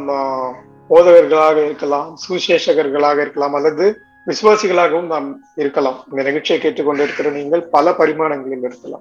போதகர்களாக 0.91 1.65
இருக்கலாம் 1.65 2.19
சுவிசேஷகர்களாக 2.29 3.21
இருக்கலாம் 3.21 3.55
அல்லது 3.55 4.01
விசுவாசிகளாகவும் 4.27 5.07
நாம் 5.07 5.45
இருக்கலாம். 5.55 6.05
இந்த 6.11 6.23
நிகழ்ச்சியை 6.23 6.63
கேட்டுக்கொண்டிருக்கிற 6.63 7.33
நீங்கள் 7.33 7.63
பல 7.63 7.91
பரிமாணங்களில் 7.91 8.59
இருக்கலாம். 8.59 9.01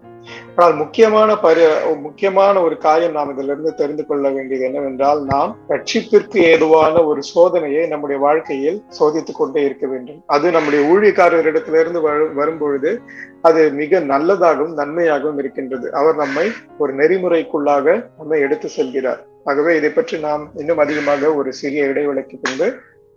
ஆனால் 0.55 0.75
முக்கியமான 0.75 1.35
பரி 1.35 1.61
முக்கியமான 2.01 2.61
ஒரு 2.61 2.77
காரியம் 2.77 3.11
நாம் 3.11 3.31
இதிலிருந்து 3.31 3.75
தெரிந்து 3.75 4.05
கொள்ள 4.05 4.29
வேண்டியது 4.29 4.65
என்னவென்றால் 4.65 5.23
நாம் 5.23 5.57
ரட்சிப்பிற்கு 5.69 6.37
ஏதுவான 6.37 7.03
ஒரு 7.03 7.21
சோதனையை 7.35 7.87
நம்முடைய 7.87 8.21
வாழ்க்கையில் 8.21 8.83
சோதித்துக் 8.89 9.35
கொண்டே 9.35 9.63
இருக்க 9.63 9.87
வேண்டும். 9.87 10.23
அது 10.25 10.51
நம்முடைய 10.51 10.93
ஊழியக்காரரிடத்திலிருந்து 10.93 12.01
வரு- 12.01 12.33
வரும்பொழுது 12.33 13.01
அது 13.41 13.71
மிக 13.71 13.99
நல்லதாகவும் 13.99 14.73
நன்மையாகவும் 14.73 15.37
இருக்கின்றது. 15.37 15.93
அவர் 15.93 16.15
நம்மை 16.15 16.51
ஒரு 16.77 16.95
நெறிமுறைக்குள்ளாக 16.95 18.05
நம்மை 18.17 18.39
எடுத்து 18.39 18.69
செல்கிறார். 18.77 19.19
ஆகவே 19.51 19.71
இதை 19.77 19.89
பற்றி 19.95 20.15
நாம் 20.25 20.43
இன்னும் 20.61 20.79
அதிகமாக 20.83 21.31
ஒரு 21.39 21.49
சிறிய 21.57 21.81
இடைவெளிக்கு 21.91 22.35
பின்பு 22.43 22.67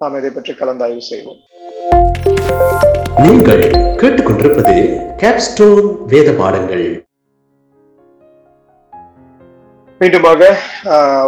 நாம் 0.01 0.17
இதை 0.19 0.31
பற்றி 0.31 0.53
கலந்தாய்வு 0.59 1.03
செய்வோம். 1.11 1.39
நீங்கள் 3.25 3.63
கேட்டுக்கொண்டிருப்பது 4.01 4.75
கேப்ஸ்டோன் 5.23 5.87
வேத 6.13 6.33
பாடங்கள். 6.41 6.85
மீண்டுமாக 10.01 10.51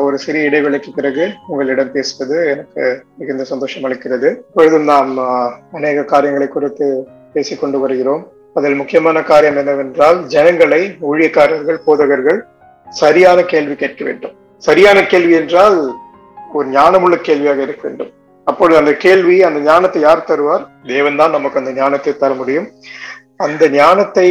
ஒரு 0.06 0.18
சிறிய 0.24 0.50
இடைவெளிக்கு 0.50 0.90
பிறகு 0.98 1.24
உங்களிடம் 1.50 1.94
பேசுவது 1.96 2.36
எனக்கு 2.54 2.84
மிகுந்த 3.20 3.46
சந்தோஷம் 3.52 3.86
அளிக்கிறது. 3.88 4.28
இப்பொழுதும் 4.48 4.86
நாம் 4.92 5.14
அநேக 5.78 6.04
காரியங்களை 6.12 6.48
குறித்து 6.56 6.88
பேசிக்கொண்டு 7.36 7.80
வருகிறோம். 7.84 8.22
அதில் 8.58 8.78
முக்கியமான 8.82 9.22
காரியம் 9.32 9.60
என்னவென்றால் 9.62 10.20
ஜனங்களை 10.36 10.82
ஊழியக்காரர்கள் 11.10 11.84
போதகர்கள் 11.88 12.40
சரியான 13.02 13.38
கேள்வி 13.54 13.74
கேட்க 13.82 14.00
வேண்டும். 14.10 14.36
சரியான 14.66 14.98
கேள்வி 15.12 15.34
என்றால் 15.40 15.78
ஒரு 16.58 16.66
ஞானமுள்ள 16.76 17.16
கேள்வியாக 17.28 17.60
இருக்க 17.66 17.82
வேண்டும். 17.88 18.10
அப்பொழுது 18.46 18.76
அந்த 18.80 18.92
கேள்வி 19.04 19.36
அந்த 19.48 19.58
ஞானத்தை 19.68 20.00
யார் 20.06 20.28
தருவார்? 20.30 20.64
தேவன் 20.92 21.18
தான் 21.20 21.34
நமக்கு 21.36 21.60
அந்த 21.60 21.72
ஞானத்தை 21.80 22.12
தர 22.22 22.34
முடியும். 22.40 22.66
அந்த 23.46 23.62
ஞானத்தை 23.78 24.28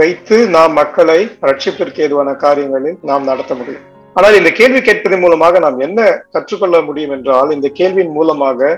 வைத்து 0.00 0.36
நாம் 0.56 0.74
மக்களை 0.80 1.20
ரட்சிப்பிற்கு 1.48 2.02
ஏதுவான 2.06 2.30
காரியங்களில் 2.44 2.98
நாம் 3.10 3.28
நடத்த 3.30 3.54
முடியும். 3.54 3.86
ஆனால் 4.16 4.38
இந்த 4.38 4.50
கேள்வி 4.58 4.80
கேட்பதன் 4.86 5.22
மூலமாக 5.24 5.58
நாம் 5.64 5.78
என்ன 5.86 6.00
கற்றுக்கொள்ள 6.34 6.78
முடியும் 6.88 7.14
என்றால் 7.16 7.52
இந்த 7.56 7.68
கேள்வியின் 7.80 8.16
மூலமாக 8.18 8.70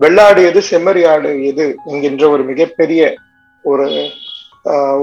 வெள்ளாடு 0.00 0.40
எது 0.50 0.60
செம்மறி 0.70 1.02
ஆடு 1.12 1.30
எது 1.50 1.66
என்கின்ற 1.90 2.24
ஒரு 2.34 2.42
மிகப்பெரிய 2.50 3.02
ஒரு 3.64 3.86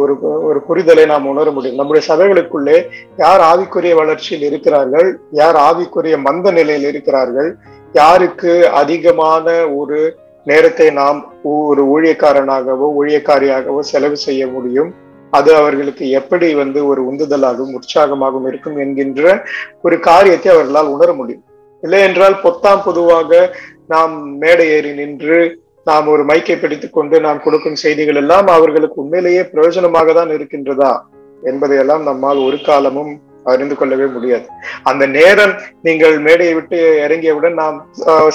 ஒரு 0.01 0.13
ஒரு 0.48 0.60
புரிதலை 0.67 1.03
நாம் 1.12 1.29
உணர 1.34 1.51
முடியும். 1.51 1.77
நம்முடைய 1.79 2.03
சபைகளுக்குள்ளே 2.10 2.77
யார் 3.17 3.41
ஆவிக்குரிய 3.51 3.93
வளர்ச்சியில் 4.01 4.46
இருக்கிறார்கள் 4.50 5.10
யார் 5.32 5.58
ஆவிக்குரிய 5.67 6.17
மந்த 6.27 6.51
நிலையில் 6.51 6.88
இருக்கிறார்கள் 6.89 7.50
யாருக்கு 7.93 8.53
அதிகமான 8.82 9.46
ஒரு 9.79 10.00
நேரத்தை 10.46 10.88
நாம் 10.91 11.20
ஒரு 11.43 11.84
ஊழியக்காரனாகவோ 11.93 12.88
ஊழியக்காரியாகவோ 13.00 13.82
செலவு 13.91 14.17
செய்ய 14.17 14.48
முடியும். 14.48 14.91
அது 15.34 15.50
அவர்களுக்கு 15.55 16.05
எப்படி 16.20 16.48
வந்து 16.53 16.79
ஒரு 16.88 17.01
உந்துதலாகவும் 17.12 17.75
உற்சாகமாகவும் 17.77 18.48
இருக்கும் 18.48 18.77
என்கின்ற 18.77 19.43
ஒரு 19.82 19.96
காரியத்தை 20.10 20.50
அவர்களால் 20.55 20.93
உணர 20.96 21.10
முடியும். 21.13 21.46
இல்லை 21.84 22.01
என்றால் 22.08 22.41
பொத்தாம் 22.43 22.84
பொதுவாக 22.86 23.50
நாம் 23.88 24.13
மேடை 24.38 24.65
ஏறி 24.70 24.91
நின்று 24.93 25.39
நாம் 25.88 26.10
ஒரு 26.13 26.24
மைக்கை 26.30 26.56
பிடித்துக் 26.60 26.96
கொண்டு 26.98 27.16
நாம் 27.25 27.44
கொடுக்கும் 27.46 27.82
செய்திகள் 27.84 28.20
எல்லாம் 28.22 28.50
அவர்களுக்கு 28.58 28.98
உண்மையிலேயே 29.04 29.42
பிரயோஜனமாக 29.52 30.13
தான் 30.20 30.34
இருக்கின்றதா 30.38 30.92
என்பதையெல்லாம் 31.52 32.04
நம்மால் 32.10 32.40
ஒரு 32.48 32.58
காலமும் 32.68 33.13
அறிந்து 33.52 33.75
கொள்ளவே 33.75 34.06
முடியாது. 34.13 34.46
அந்த 34.90 35.04
நேரம் 35.16 35.54
நீங்கள் 35.88 36.16
மேடையை 36.28 36.54
விட்டு 36.58 36.78
இறங்கியவுடன் 37.06 37.58
நாம் 37.62 37.78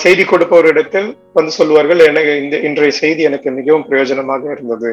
செய்தி 0.02 0.24
கொடுப்பவரிடத்தில் 0.24 1.08
வந்து 1.38 1.52
சொல்வார்கள் 1.58 2.02
எனக்கு 2.10 2.34
இந்த 2.42 2.56
இன்றைய 2.68 2.94
செய்தி 3.02 3.22
எனக்கு 3.30 3.50
மிகவும் 3.60 3.86
பிரயோஜனமாக 3.88 4.50
இருந்தது. 4.56 4.90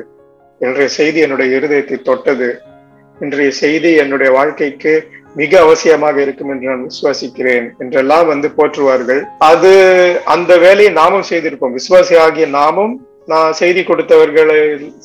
இன்றைய 0.61 0.87
செய்தி 0.99 1.19
என்னுடைய 1.25 1.59
இருதயத்தை 1.59 1.97
தொட்டது. 2.09 2.49
இன்றைய 3.19 3.51
செய்தி 3.63 3.91
என்னுடைய 4.03 4.29
வாழ்க்கைக்கு 4.37 4.93
மிக 5.39 5.51
அவசியமாக 5.65 6.17
இருக்கும் 6.25 6.51
என்று 6.53 6.69
நான் 6.71 6.85
விசுவாசிக்கிறேன் 6.89 7.65
என்றெல்லாம் 7.83 8.27
வந்து 8.33 8.47
போற்றுவார்கள். 8.57 9.21
அது 9.51 9.71
அந்த 10.35 10.51
வேலையை 10.65 10.91
நாமும் 11.01 11.27
செய்திருப்போம். 11.31 11.75
விசுவாசி 11.79 12.15
ஆகிய 12.25 12.47
நாமும் 12.59 12.95
நான் 13.33 13.57
செய்தி 13.59 13.81
கொடுத்தவர்களை 13.89 14.59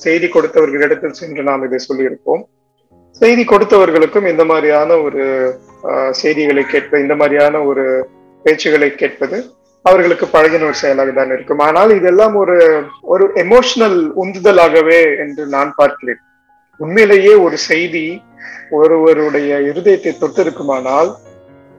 செய்தி 0.04 0.28
கொடுத்தவர்களிடத்தில் 0.36 1.18
சென்று 1.20 1.42
நாம் 1.50 1.66
இதை 1.68 1.80
சொல்லியிருப்போம். 1.88 2.42
செய்தி 3.20 3.44
கொடுத்தவர்களுக்கும் 3.52 4.30
இந்த 4.32 4.44
மாதிரியான 4.50 4.98
ஒரு 5.06 5.22
செய்திகளை 6.20 6.64
கேட்ப 6.74 7.00
இந்த 7.04 7.14
மாதிரியான 7.20 7.62
ஒரு 7.70 7.84
பேச்சுகளை 8.44 8.90
கேட்பது 9.02 9.38
அவர்களுக்கு 9.84 10.26
பழகின 10.32 10.66
ஒரு 10.70 10.76
செயலாக 10.80 11.12
தான் 11.18 11.32
இருக்கும். 11.36 11.60
ஆனால் 11.66 11.90
இதெல்லாம் 11.98 12.34
ஒரு 12.42 12.56
ஒரு 13.12 13.24
எமோஷனல் 13.44 13.98
உந்துதலாகவே 14.22 15.00
என்று 15.24 15.42
நான் 15.54 15.70
பார்க்கிறேன். 15.80 16.20
உண்மையிலேயே 16.82 17.32
ஒரு 17.46 17.56
செய்தி 17.70 18.04
ஒருவருடைய 18.78 19.50
இருதயத்தை 19.70 20.12
தொட்டிருக்குமானால் 20.22 21.10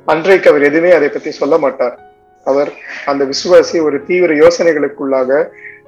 அன்றைக்கு 0.08 0.50
அவர் 0.52 0.66
எதுவுமே 0.70 0.92
அதை 0.98 1.08
பத்தி 1.10 1.32
சொல்ல 1.42 1.56
மாட்டார். 1.64 1.96
அவர் 2.46 2.70
அந்த 3.12 3.24
விசுவாசி 3.32 3.78
ஒரு 3.88 3.98
தீவிர 4.08 4.32
யோசனைகளுக்குள்ளாக 4.44 5.30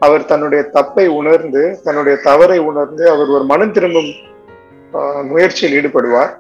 அவர் 0.06 0.30
தன்னுடைய 0.32 0.62
தப்பை 0.78 1.06
உணர்ந்து 1.20 1.64
தன்னுடைய 1.86 2.16
தவறை 2.28 2.60
உணர்ந்து 2.70 3.04
அவர் 3.14 3.30
ஒரு 3.36 3.46
மனம் 3.52 3.74
திரும்பும் 3.78 4.12
முயற்சியில் 5.32 5.76
ஈடுபடுவார். 5.80 6.32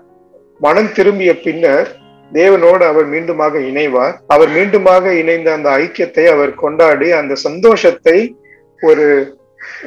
மனம் 0.65 0.91
திரும்பிய 0.97 1.31
பின்னர் 1.45 1.87
தேவனோடு 2.31 2.83
அவர் 2.91 3.07
மீண்டுமாக 3.13 3.55
இணைவார். 3.69 4.15
அவர் 4.33 4.51
மீண்டுமாக 4.57 5.05
இணைந்த 5.21 5.49
அந்த 5.57 5.69
ஐக்கியத்தை 5.83 6.25
அவர் 6.35 6.53
கொண்டாடி 6.63 7.09
அந்த 7.21 7.33
சந்தோஷத்தை 7.47 8.17
ஒரு 8.79 9.05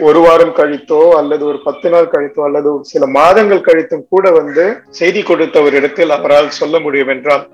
ஒரு 0.06 0.20
வாரம் 0.20 0.54
கழித்தோ 0.58 1.00
அல்லது 1.18 1.42
ஒரு 1.50 1.58
பத்து 1.64 1.88
நாள் 1.90 2.12
கழித்தோ 2.14 2.42
அல்லது 2.48 2.70
சில 2.92 3.06
மாதங்கள் 3.18 3.66
கழித்தும் 3.68 4.06
கூட 4.08 4.30
வந்து 4.30 4.64
செய்தி 4.90 5.22
கொடுத்த 5.22 5.62
ஒரு 5.62 5.74
இடத்தில் 5.80 6.14
அவரால் 6.16 6.56
சொல்ல 6.60 6.78
முடியும் 6.78 7.12
என்றால் 7.14 7.44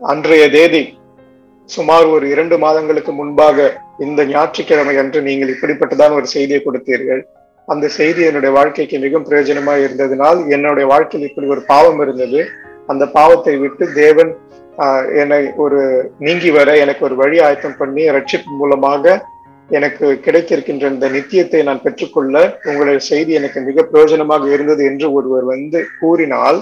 அன்றைய 0.00 0.44
தேதி 0.50 0.82
சுமார் 1.68 2.06
ஒரு 2.06 2.26
இரண்டு 2.28 2.56
மாதங்களுக்கு 2.64 3.12
முன்பாக 3.12 3.68
இந்த 3.98 4.20
ஞாயிற்றுக்கிழமை 4.24 4.94
அன்று 5.02 5.20
நீங்கள் 5.28 5.52
இப்படிப்பட்டதான் 5.54 6.16
ஒரு 6.18 6.26
செய்தியை 6.34 6.60
கொடுத்தீர்கள். 6.62 7.22
அந்த 7.68 7.86
செய்தி 7.96 8.20
என்னுடைய 8.28 8.50
வாழ்க்கைக்கு 8.56 8.96
மிகவும் 9.04 9.26
பிரயோஜனமாக 9.28 9.84
இருந்ததினால் 9.86 10.40
என்னுடைய 10.54 10.86
வாழ்க்கையில் 10.92 11.28
இப்படி 11.28 11.48
ஒரு 11.54 11.62
பாவம் 11.72 12.02
இருந்தது. 12.04 12.40
அந்த 12.92 13.04
பாவத்தை 13.16 13.54
விட்டு 13.62 13.84
தேவன் 14.02 14.30
என்னை 15.22 15.40
ஒரு 15.64 15.80
நீங்கி 16.18 16.50
வர 16.56 16.70
எனக்கு 16.84 17.02
ஒரு 17.08 17.14
வழி 17.22 17.38
ஆயத்தம் 17.46 17.78
பண்ணி 17.78 18.02
ரட்சிப்பு 18.16 18.52
மூலமாக 18.60 19.14
எனக்கு 19.70 20.06
கிடைத்திருக்கின்ற 20.24 20.90
இந்த 20.90 21.08
நித்தியத்தை 21.08 21.62
நான் 21.62 21.82
பெற்றுக்கொள்ள 21.82 22.34
உங்களுடைய 22.64 22.98
செய்தி 22.98 23.32
எனக்கு 23.32 23.60
மிக 23.60 23.82
பிரயோஜனமாக 23.82 24.52
இருந்தது 24.52 24.84
என்று 24.84 25.12
ஒருவர் 25.12 25.44
வந்து 25.44 25.88
கூறினால் 26.00 26.58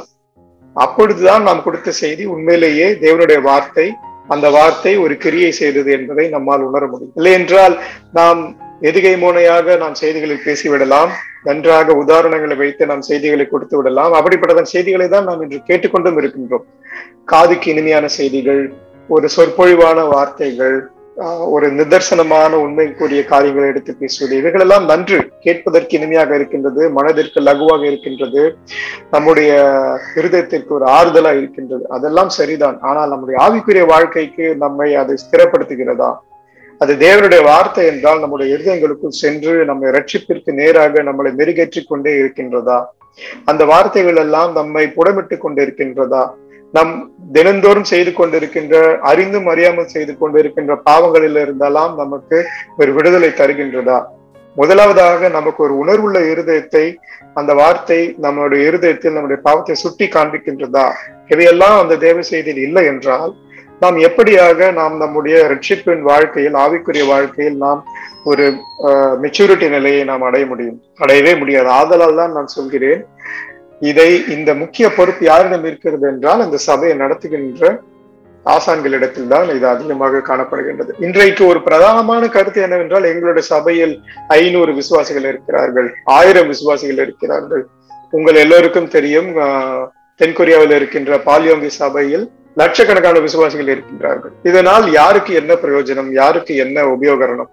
அப்பொழுதுதான் 0.77 1.43
நாம் 1.43 1.63
கொடுத்த 1.63 1.91
செய்தி 1.93 2.25
உண்மையிலேயே 2.27 2.87
தேவனுடைய 3.05 3.41
வார்த்தை 3.43 3.87
அந்த 4.29 4.51
வார்த்தை 4.51 4.99
ஒரு 4.99 5.17
கிரியை 5.17 5.51
செய்தது 5.53 5.91
என்பதை 5.93 6.29
நம்மால் 6.29 6.67
உணர 6.69 6.87
முடியும். 6.87 7.17
இல்லை 7.17 7.33
என்றால் 7.33 7.75
நாம் 8.13 8.41
எதுகை 8.81 9.13
மோனையாக 9.19 9.77
நாம் 9.77 9.95
செய்திகளில் 9.95 10.45
பேசிவிடலாம் 10.47 11.11
நன்றாக 11.45 11.95
உதாரணங்களை 12.03 12.57
வைத்து 12.57 12.87
நாம் 12.87 13.01
செய்திகளை 13.01 13.47
கொடுத்து 13.47 13.77
விடலாம் 13.77 14.13
அப்படிப்பட்ட 14.13 14.65
செய்திகளை 14.65 15.09
தான் 15.09 15.25
நாம் 15.25 15.43
இன்று 15.43 15.61
கேட்டுக்கொண்டும் 15.69 16.19
இருக்கின்றோம். 16.21 16.65
காதுக்கு 17.25 17.71
இனிமையான 17.73 18.07
செய்திகள் 18.09 18.73
ஒரு 19.09 19.29
சொற்பொழிவான 19.37 20.01
வார்த்தைகள் 20.15 20.77
ஒரு 21.23 21.73
நிதர்சனமான 21.73 22.53
உண்மை 22.53 22.93
கூறிய 22.93 23.25
காரியங்களை 23.25 23.69
எடுத்து 23.69 23.95
பேசுவது. 23.95 24.37
இவைகளெல்லாம் 24.37 24.85
நன்று 24.85 25.31
கேட்பதற்கு 25.41 25.97
இனிமையாக 25.97 26.35
இருக்கின்றது 26.35 26.91
மனதிற்கு 26.91 27.41
லகுவாக 27.41 27.83
இருக்கின்றது 27.83 28.57
நம்முடைய 29.11 29.51
இருதயத்திற்கு 30.15 30.69
ஒரு 30.69 30.87
ஆறுதலா 30.87 31.37
இருக்கின்றது. 31.37 31.89
அதெல்லாம் 31.89 32.29
சரிதான். 32.29 32.81
ஆனால் 32.81 33.09
நம்முடைய 33.09 33.47
ஆவிக்குரிய 33.47 33.87
வாழ்க்கைக்கு 33.87 34.57
நம்மை 34.57 34.95
அது 34.95 35.15
ஸ்திரப்படுத்துகிறதா? 35.15 36.17
அது 36.79 36.95
தேவனுடைய 36.95 37.43
வார்த்தை 37.45 37.87
என்றால் 37.87 38.21
நம்முடைய 38.21 38.57
இருதயங்களுக்குள் 38.57 39.21
சென்று 39.23 39.65
நம்மை 39.65 39.91
ரட்சிப்பிற்கு 39.91 40.53
நேராக 40.53 41.03
நம்மளை 41.03 41.33
மெருகேற்றிக் 41.41 41.89
கொண்டே 41.89 42.13
இருக்கின்றதா? 42.13 42.85
அந்த 43.45 43.65
வார்த்தைகள் 43.65 44.17
எல்லாம் 44.17 44.53
நம்மை 44.53 44.87
புடமிட்டு 44.87 45.37
கொண்டிருக்கின்றதா? 45.39 46.31
நம் 46.75 46.93
தினந்தோறும் 47.33 47.91
செய்து 47.93 48.11
கொண்டிருக்கின்ற 48.11 48.75
அறிந்தும் 49.11 49.49
அறியாமல் 49.53 49.93
செய்து 49.95 50.13
கொண்டிருக்கின்ற 50.21 50.75
பாவங்களில் 50.89 51.39
இருந்தெல்லாம் 51.45 51.93
நமக்கு 52.03 52.39
ஒரு 52.81 52.91
விடுதலை 52.97 53.31
தருகின்றதா? 53.41 53.99
முதலாவதாக 54.57 55.29
நமக்கு 55.37 55.61
ஒரு 55.67 55.75
உணர்வுள்ள 55.83 56.19
இருதயத்தை 56.33 56.85
அந்த 57.39 57.53
வார்த்தை 57.61 58.01
நம்மளுடைய 58.25 58.63
இருதயத்தில் 58.69 59.17
நம்முடைய 59.17 59.39
பாவத்தை 59.47 59.75
சுட்டி 59.85 60.07
காண்பிக்கின்றதா? 60.09 60.87
இவையெல்லாம் 61.33 61.77
அந்த 61.83 61.95
தேவ 62.07 62.19
செய்தியில் 62.31 62.63
இல்லை 62.67 62.85
என்றால் 62.93 63.33
நாம் 63.83 63.97
எப்படியாக 64.09 64.69
நாம் 64.73 64.97
நம்முடைய 65.03 65.37
ரட்சிப்பின் 65.53 66.05
வாழ்க்கையில் 66.11 66.57
ஆவிக்குரிய 66.65 67.05
வாழ்க்கையில் 67.13 67.57
நாம் 67.65 67.81
ஒரு 68.31 68.45
மெச்சூரிட்டி 69.23 69.69
நிலையை 69.69 70.03
நாம் 70.11 70.27
அடைய 70.29 70.45
முடியும்? 70.53 70.79
அடையவே 71.03 71.33
முடியாது. 71.41 71.69
ஆதலால் 71.81 72.21
தான் 72.21 72.37
நான் 72.37 72.55
சொல்கிறேன் 72.57 73.03
இதை 73.85 74.07
இந்த 74.35 74.51
முக்கிய 74.61 74.87
பொறுப்பு 74.91 75.25
யாரிடம் 75.27 75.67
இருக்கிறது 75.67 76.07
என்றால் 76.09 76.41
அந்த 76.41 76.59
சபையை 76.67 76.95
நடத்துகின்ற 76.97 77.65
ஆசான்களிடத்தில் 78.47 79.29
தான் 79.29 79.49
இது 79.55 79.67
அதிகமாக 79.69 80.23
காணப்படுகின்றது. 80.27 80.91
இன்றைக்கு 80.99 81.43
ஒரு 81.47 81.61
பிரதானமான 81.67 82.23
கருத்து 82.29 82.59
என்னவென்றால் 82.63 83.09
எங்களுடைய 83.11 83.45
சபையில் 83.49 83.95
ஐநூறு 84.37 84.73
விசுவாசிகள் 84.75 85.27
இருக்கிறார்கள் 85.31 85.89
ஆயிரம் 86.17 86.49
விசுவாசிகள் 86.49 87.01
இருக்கிறார்கள். 87.05 87.63
உங்கள் 88.13 88.39
எல்லோருக்கும் 88.43 88.89
தெரியும் 88.89 89.31
ஆஹ், 89.45 89.85
தென்கொரியாவில் 90.21 90.77
இருக்கின்ற 90.77 91.19
பாலியோங்கி 91.27 91.71
சபையில் 91.79 92.27
லட்சக்கணக்கான 92.57 93.21
விசுவாசிகள் 93.21 93.73
இருக்கின்றார்கள். 93.75 94.33
இதனால் 94.43 94.85
யாருக்கு 94.93 95.33
என்ன 95.35 95.53
பிரயோஜனம் 95.63 96.11
யாருக்கு 96.15 96.55
என்ன 96.57 96.85
உபயோகரணம்? 96.95 97.51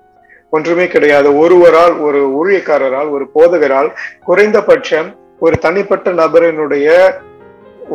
ஒன்றுமே 0.53 0.87
கிடையாது. 0.87 1.29
ஒருவரால் 1.37 1.95
ஒரு 1.99 2.21
ஊழியக்காரரால் 2.39 3.09
ஒரு 3.09 3.25
போதகரால் 3.33 3.89
குறைந்தபட்சம் 4.23 5.09
ஒரு 5.45 5.55
தனிப்பட்ட 5.65 6.07
நபரினுடைய 6.21 6.87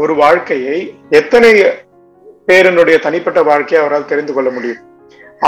ஒரு 0.01 0.13
வாழ்க்கையை 0.23 0.79
எத்தனை 1.19 1.51
பேரினுடைய 2.49 2.97
தனிப்பட்ட 3.05 3.41
வாழ்க்கையை 3.51 3.79
அவரால் 3.83 4.11
தெரிந்து 4.11 4.33
கொள்ள 4.35 4.49
முடியும்? 4.57 4.81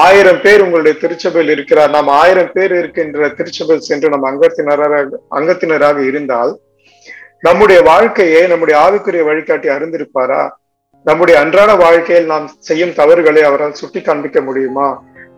ஆயிரம் 0.04 0.40
பேர் 0.44 0.64
உங்களுடைய 0.64 0.94
திருச்சபையில் 1.02 1.52
இருக்கிறார். 1.54 1.90
நாம் 1.96 2.08
ஆயிரம் 2.20 2.52
பேர் 2.56 2.74
இருக்கின்ற 2.78 3.28
திருச்சபையில் 3.38 3.86
சென்று 3.88 4.12
நம் 4.14 4.28
அங்கத்தினராக 4.30 5.02
அங்கத்தினராக 5.38 5.98
இருந்தால் 6.10 6.52
நம்முடைய 7.46 7.80
வாழ்க்கையை 7.90 8.42
நம்முடைய 8.52 8.76
ஆவிக்குரிய 8.84 9.24
வழிகாட்டி 9.30 9.68
அறிந்திருப்பாரா? 9.76 10.42
நம்முடைய 11.06 11.36
அன்றாட 11.42 11.70
வாழ்க்கையில் 11.84 12.32
நாம் 12.32 12.48
செய்யும் 12.68 12.96
தவறுகளை 13.00 13.42
அவரால் 13.42 13.78
சுட்டி 13.80 14.00
காண்பிக்க 14.00 14.40
முடியுமா? 14.48 14.88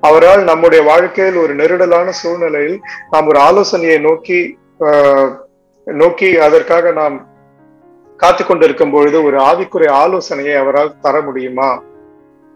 அவரால் 0.08 0.42
நம்முடைய 0.50 0.82
வாழ்க்கையில் 0.90 1.38
ஒரு 1.44 1.54
நெருடலான 1.60 2.08
சூழ்நிலையில் 2.20 2.78
நாம் 3.10 3.28
ஒரு 3.32 3.40
ஆலோசனையை 3.48 3.98
நோக்கி 4.08 4.40
நோக்கி 5.92 6.38
அதற்காக 6.38 6.90
நாம் 6.90 7.28
காத்து 8.16 8.46
கொண்டிருக்கும் 8.46 8.90
பொழுது 8.90 9.22
ஒரு 9.22 9.38
ஆவிக்குரிய 9.38 9.88
ஆலோசனையை 9.88 10.54
அவரால் 10.54 10.94
தர 11.00 11.20
முடியுமா? 11.20 11.82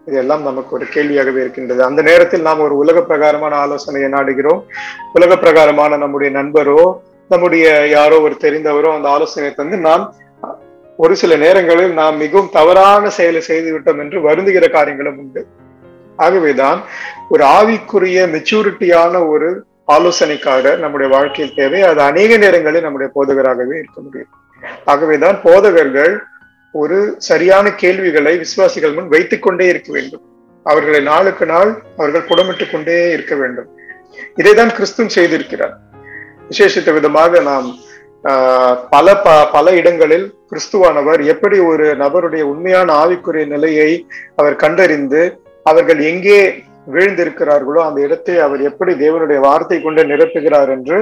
இதெல்லாம் 0.05 0.41
நமக்கு 0.41 0.75
ஒரு 0.75 0.85
கேள்வியாகவே 0.93 1.37
இருக்கின்றது. 1.37 1.83
அந்த 1.83 2.01
நேரத்தில் 2.01 2.41
நாம் 2.41 2.59
ஒரு 2.59 2.77
உலக 2.77 3.01
பிரகாரமான 3.01 3.55
ஆலோசனையை 3.55 4.11
நாடுகிறோம். 4.11 4.61
உலக 5.13 5.37
பிரகாரமான 5.37 5.97
நம்முடைய 5.97 6.37
நண்பரோ 6.37 7.01
நம்முடைய 7.27 7.87
யாரோ 7.87 8.21
ஒரு 8.21 8.35
தெரிந்தவரோ 8.39 8.95
அந்த 8.95 9.09
ஆலோசனையை 9.09 9.55
தந்து 9.55 9.77
நாம் 9.77 10.15
ஒரு 10.97 11.15
சில 11.15 11.35
நேரங்களில் 11.35 11.93
நாம் 11.93 12.17
மிகவும் 12.17 12.49
தவறான 12.51 13.09
செயலை 13.09 13.41
செய்து 13.41 13.79
விட்டோம் 13.79 13.99
என்று 13.99 14.21
வருந்துகிற 14.21 14.67
காரியங்களும் 14.67 15.17
உண்டு. 15.17 15.47
ஆகவேதான் 16.17 16.81
ஒரு 17.29 17.43
ஆவிக்குரிய 17.43 18.19
மெச்சூரிட்டியான 18.35 19.27
ஒரு 19.27 19.65
ஆலோசனைக்காக 19.87 20.77
நம்முடைய 20.77 21.13
வாழ்க்கையில் 21.15 21.55
தேவை. 21.55 21.81
அது 21.81 22.01
அநேக 22.01 22.37
நேரங்களில் 22.37 22.81
நம்முடைய 22.81 23.11
போதகராகவே 23.15 23.77
இருக்க 23.77 24.01
முடியும். 24.01 24.29
ஆகவேதான் 24.85 25.41
போதகர்கள் 25.43 26.23
ஒரு 26.71 27.15
சரியான 27.17 27.73
கேள்விகளை 27.73 28.37
விசுவாசிகள் 28.37 28.93
முன் 28.93 29.07
வைத்துக் 29.07 29.41
கொண்டே 29.41 29.67
இருக்க 29.67 29.91
வேண்டும். 29.91 30.23
அவர்களை 30.63 31.01
நாளுக்கு 31.01 31.45
நாள் 31.45 31.83
அவர்கள் 31.97 32.27
புடமிட்டுக் 32.27 32.71
கொண்டே 32.71 33.11
இருக்க 33.11 33.35
வேண்டும். 33.35 33.69
இதைதான் 34.35 34.75
கிறிஸ்துவும் 34.75 35.15
செய்திருக்கிறார். 35.15 35.73
விசேஷித்த 36.49 36.93
விதமாக 36.93 37.39
நாம் 37.39 37.77
ஆஹ், 38.23 38.77
பல 38.89 39.17
ப 39.17 39.49
பல 39.51 39.71
இடங்களில் 39.71 40.33
கிறிஸ்துவானவர் 40.51 41.25
எப்படி 41.25 41.59
ஒரு 41.59 41.95
நபருடைய 41.95 42.41
உண்மையான 42.41 43.05
ஆவிக்குரிய 43.05 43.47
நிலையை 43.47 44.07
அவர் 44.35 44.55
கண்டறிந்து 44.55 45.39
அவர்கள் 45.63 45.99
எங்கே 45.99 46.63
வீழ்ந்திருக்கிறார்களோ 46.93 47.79
அந்த 47.87 47.99
இடத்தை 48.07 48.35
அவர் 48.45 48.61
எப்படி 48.69 48.91
தேவனுடைய 49.03 49.39
வார்த்தை 49.45 49.77
கொண்டு 49.81 50.03
நிரப்புகிறார் 50.11 50.71
என்று 50.75 50.97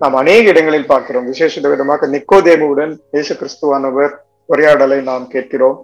நாம் 0.00 0.18
அநேக 0.20 0.44
இடங்களில் 0.52 0.90
பார்க்கிறோம். 0.92 1.26
விசேஷ 1.32 1.60
விதமாக 1.72 2.06
நிக்கோதேமுடன் 2.14 2.92
இயேசு 3.14 3.32
கிறிஸ்துவானவர் 3.40 4.12
உரையாடலை 4.52 4.98
நாம் 5.10 5.26
கேட்கிறோம். 5.34 5.78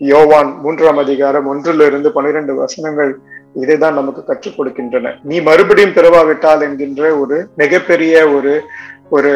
யோவான் 0.00 0.50
மூன்றாம் 0.64 1.00
அதிகாரம் 1.04 1.46
ஒன்றிலிருந்து 1.52 2.10
பனிரெண்டு 2.16 2.52
வசனங்கள் 2.62 3.12
இதைதான் 3.62 3.98
நமக்கு 4.00 4.22
கற்றுக் 4.24 4.56
கொடுக்கின்றன. 4.58 5.12
நீ 5.30 5.36
மறுபடியும் 5.48 5.96
பிறவாவிட்டால் 5.96 6.62
என்கின்ற 6.66 7.02
ஒரு 7.22 7.38
மிகப்பெரிய 7.62 8.14
ஒரு 8.36 8.52
ஒரு 9.16 9.32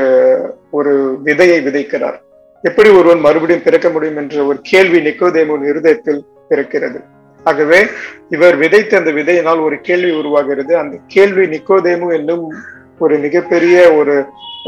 ஒரு 0.79 0.93
விதையை 1.27 1.59
விதைக்கிறார். 1.67 2.19
எப்படி 2.65 2.89
ஒருவன் 2.99 3.25
மறுபடியும் 3.27 3.67
பிறக்க 3.67 3.89
முடியும் 3.91 4.21
என்ற 4.23 4.45
ஒரு 4.51 4.59
கேள்வி 4.71 5.01
நிக்கோதேமுன் 5.09 5.65
இருதயத்தில் 5.71 6.23
பிறக்கிறது. 6.51 7.01
ஆகவே 7.45 7.81
இவர் 8.29 8.57
விதைத்த 8.57 8.97
அந்த 8.97 9.11
விதையினால் 9.11 9.65
ஒரு 9.65 9.81
கேள்வி 9.81 10.11
உருவாகிறது. 10.11 10.79
அந்த 10.79 10.97
கேள்வி 11.07 11.45
நிக்கோதேமு 11.55 12.09
என்னும் 12.19 12.45
ஒரு 12.99 13.19
மிகப்பெரிய 13.19 13.77
ஒரு 13.93 14.17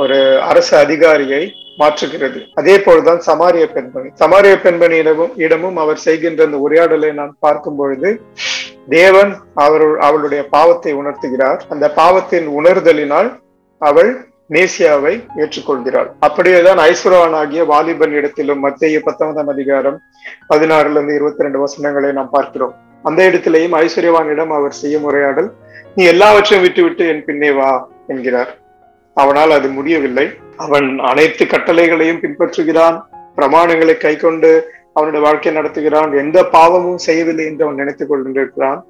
ஒரு 0.02 0.18
அரசு 0.42 0.76
அதிகாரியை 0.76 1.42
மாற்றுகிறது. 1.78 2.40
அதே 2.54 2.74
போலதான் 2.76 3.20
சமாரிய 3.26 3.64
பெண்மணி. 3.76 4.08
சமாரிய 4.22 4.54
பெண்மணியிடமும் 4.64 5.32
இடமும் 5.36 5.76
அவர் 5.76 5.96
செய்கின்ற 5.96 6.44
அந்த 6.44 6.58
உரையாடலை 6.58 7.12
நான் 7.12 7.36
பார்க்கும் 7.38 7.76
பொழுது 7.76 8.10
தேவன் 8.88 9.32
அவர் 9.54 9.86
அவளுடைய 9.98 10.42
பாவத்தை 10.56 10.94
உணர்த்துகிறார். 10.94 11.60
அந்த 11.68 11.86
பாவத்தின் 12.00 12.48
உணர்தலினால் 12.58 13.30
அவள் 13.78 14.12
மேசியாவை 14.50 15.26
ஏற்றுக்கொள்கிறாள். 15.36 16.10
அப்படியேதான் 16.20 16.78
ஐஸ்வரவானாகிய 16.78 17.66
வாலிபன் 17.66 18.12
இடத்திலும் 18.12 18.60
மத்திய 18.60 19.00
பத்தொன்பதாம் 19.00 19.48
அதிகாரம் 19.48 20.00
பதினாறுல 20.48 20.90
இருந்து 20.90 21.14
இருபத்தி 21.14 21.42
ரெண்டு 21.42 21.58
வசனங்களை 21.58 22.12
நாம் 22.12 22.30
பார்க்கிறோம். 22.30 22.74
அந்த 23.02 23.28
இடத்திலேயும் 23.28 23.76
ஐஸ்வர்யவானிடம் 23.76 24.46
அவர் 24.46 24.72
செய்யும் 24.72 25.02
உரையாடல் 25.02 25.52
நீ 25.94 26.04
எல்லாவற்றையும் 26.04 26.66
விட்டுவிட்டு 26.66 27.08
என் 27.08 27.24
பின்னே 27.24 27.50
வா 27.50 27.88
என்கிறார். 28.06 28.58
அவனால் 29.14 29.50
அது 29.50 29.68
முடியவில்லை. 29.68 30.30
அவன் 30.56 30.98
அனைத்து 30.98 31.44
கட்டளைகளையும் 31.44 32.20
பின்பற்றுகிறான். 32.20 33.00
பிரமாணங்களை 33.36 33.96
கை 33.96 34.16
கொண்டு 34.16 34.72
அவனுடைய 34.92 35.26
வாழ்க்கை 35.26 35.56
நடத்துகிறான். 35.56 36.18
எந்த 36.18 36.44
பாவமும் 36.44 36.98
செய்யவில்லை 36.98 37.44
என்று 37.44 37.64
அவன் 37.64 37.76
நினைத்துக் 37.76 38.08
கொண்டிருக்கிறான். 38.08 38.86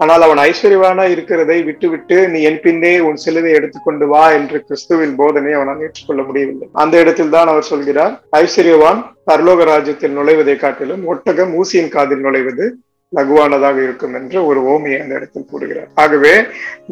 ஆனால் 0.00 0.24
அவன் 0.24 0.40
ஐஸ்வர்யவானா 0.48 1.04
இருக்கிறதை 1.12 1.58
விட்டுவிட்டு 1.66 2.16
நீ 2.32 2.38
என் 2.48 2.60
பின்னே 2.64 2.92
உன் 3.08 3.20
சிலுவை 3.24 3.52
எடுத்துக்கொண்டு 3.58 4.06
வா 4.12 4.24
என்று 4.38 4.58
கிறிஸ்துவின் 4.66 5.14
போதனை 5.20 5.52
அவனால் 5.58 5.84
ஏற்றுக்கொள்ள 5.86 6.22
முடியவில்லை. 6.28 6.66
அந்த 6.82 6.94
இடத்தில் 7.02 7.34
தான் 7.36 7.50
அவர் 7.52 7.70
சொல்கிறார் 7.72 8.14
ஐஸ்வர்யவான் 8.40 9.00
பரலோக 9.30 9.64
ராஜ்யத்தில் 9.72 10.16
நுழைவதை 10.18 10.56
காட்டிலும் 10.64 11.04
ஒட்டகம் 11.12 11.54
ஊசியின் 11.60 11.94
காதில் 11.94 12.24
நுழைவது 12.26 12.66
லகுவானதாக 13.12 13.76
இருக்கும் 13.86 14.14
என்று 14.18 14.38
ஒரு 14.48 14.60
ஓமையை 14.72 14.98
அந்த 15.02 15.14
இடத்தில் 15.18 15.50
கூறுகிறார். 15.50 15.90
ஆகவே 16.02 16.34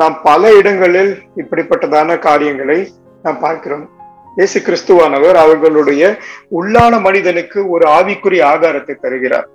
நாம் 0.00 0.16
பல 0.28 0.52
இடங்களில் 0.60 1.12
இப்படிப்பட்டதான 1.42 2.18
காரியங்களை 2.28 2.78
நாம் 3.26 3.42
பார்க்கிறோம். 3.46 3.84
இயேசு 4.38 4.58
கிறிஸ்துவானவர் 4.66 5.36
அவர்களுடைய 5.42 6.02
உள்ளான 6.58 6.94
மனிதனுக்கு 7.00 7.58
ஒரு 7.74 7.84
ஆவிக்குரிய 7.98 8.42
ஆகாரத்தை 8.52 8.94
தருகிறார். 9.04 9.46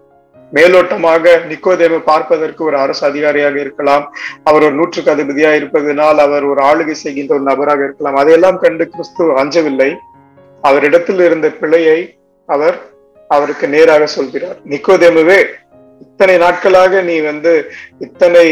மேலோட்டமாக 0.57 1.33
நிக்கோதேம 1.49 1.99
பார்ப்பதற்கு 2.11 2.61
ஒரு 2.69 2.77
அரசு 2.83 3.03
அதிகாரியாக 3.09 3.55
இருக்கலாம். 3.59 4.05
அவர் 4.49 4.65
ஒரு 4.67 4.75
நூற்றுக்கு 4.79 5.13
அதிபதியா 5.15 5.51
இருப்பதனால் 5.59 6.19
அவர் 6.25 6.45
ஒரு 6.51 6.61
ஆளுகை 6.69 6.95
செய்கின்ற 7.03 7.33
ஒரு 7.37 7.45
நபராக 7.49 7.83
இருக்கலாம். 7.87 8.19
அதையெல்லாம் 8.21 8.59
கண்டு 8.65 8.87
கிறிஸ்து 8.93 9.25
அஞ்சவில்லை. 9.43 9.89
அவரிடத்தில் 10.69 11.21
இருந்த 11.27 11.49
பிழையை 11.61 11.99
அவர் 12.55 12.77
அவருக்கு 13.35 13.65
நேராக 13.75 14.03
சொல்கிறார். 14.17 14.57
நிக்கோதேமுவே 14.73 15.39
இத்தனை 16.05 16.35
நாட்களாக 16.43 17.01
நீ 17.09 17.15
வந்து 17.29 17.51
இத்தனை 18.05 18.45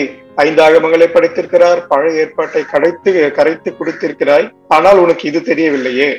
ஐந்து 0.46 0.62
ஆகமங்களை 0.66 1.08
படித்திருக்கிறார் 1.14 1.80
பழைய 1.92 2.24
ஏற்பாட்டை 2.24 2.62
கடைத்து 2.74 3.12
கரைத்து 3.38 3.70
கொடுத்திருக்கிறாய். 3.80 4.48
ஆனால் 4.76 5.02
உனக்கு 5.04 5.24
இது 5.32 5.40
தெரியவில்லையே. 5.52 6.10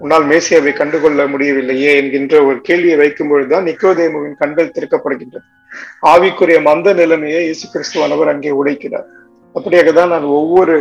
உன்னால் 0.00 0.26
மேசியாவை 0.30 0.72
கண்டுகொள்ள 0.72 1.26
முடியவில்லையே 1.26 1.90
என்கின்ற 2.00 2.44
ஒரு 2.44 2.58
கேள்வியை 2.68 2.96
வைக்கும் 3.02 3.30
பொழுதுதான் 3.30 3.66
நிக்கோதேமுவின் 3.68 4.36
கண்கள் 4.42 4.74
திறக்கப்படுகின்றது. 4.76 5.46
ஆவிக்குரிய 6.12 6.58
மந்த 6.68 6.92
நிலைமையை 6.92 7.40
இயேசு 7.44 7.66
கிறிஸ்துவானவர் 7.72 8.32
அங்கே 8.32 8.52
உடைக்கிறார். 8.60 9.06
அப்படியாக 9.54 9.92
தான் 9.92 10.12
நான் 10.14 10.28
ஒவ்வொரு 10.40 10.76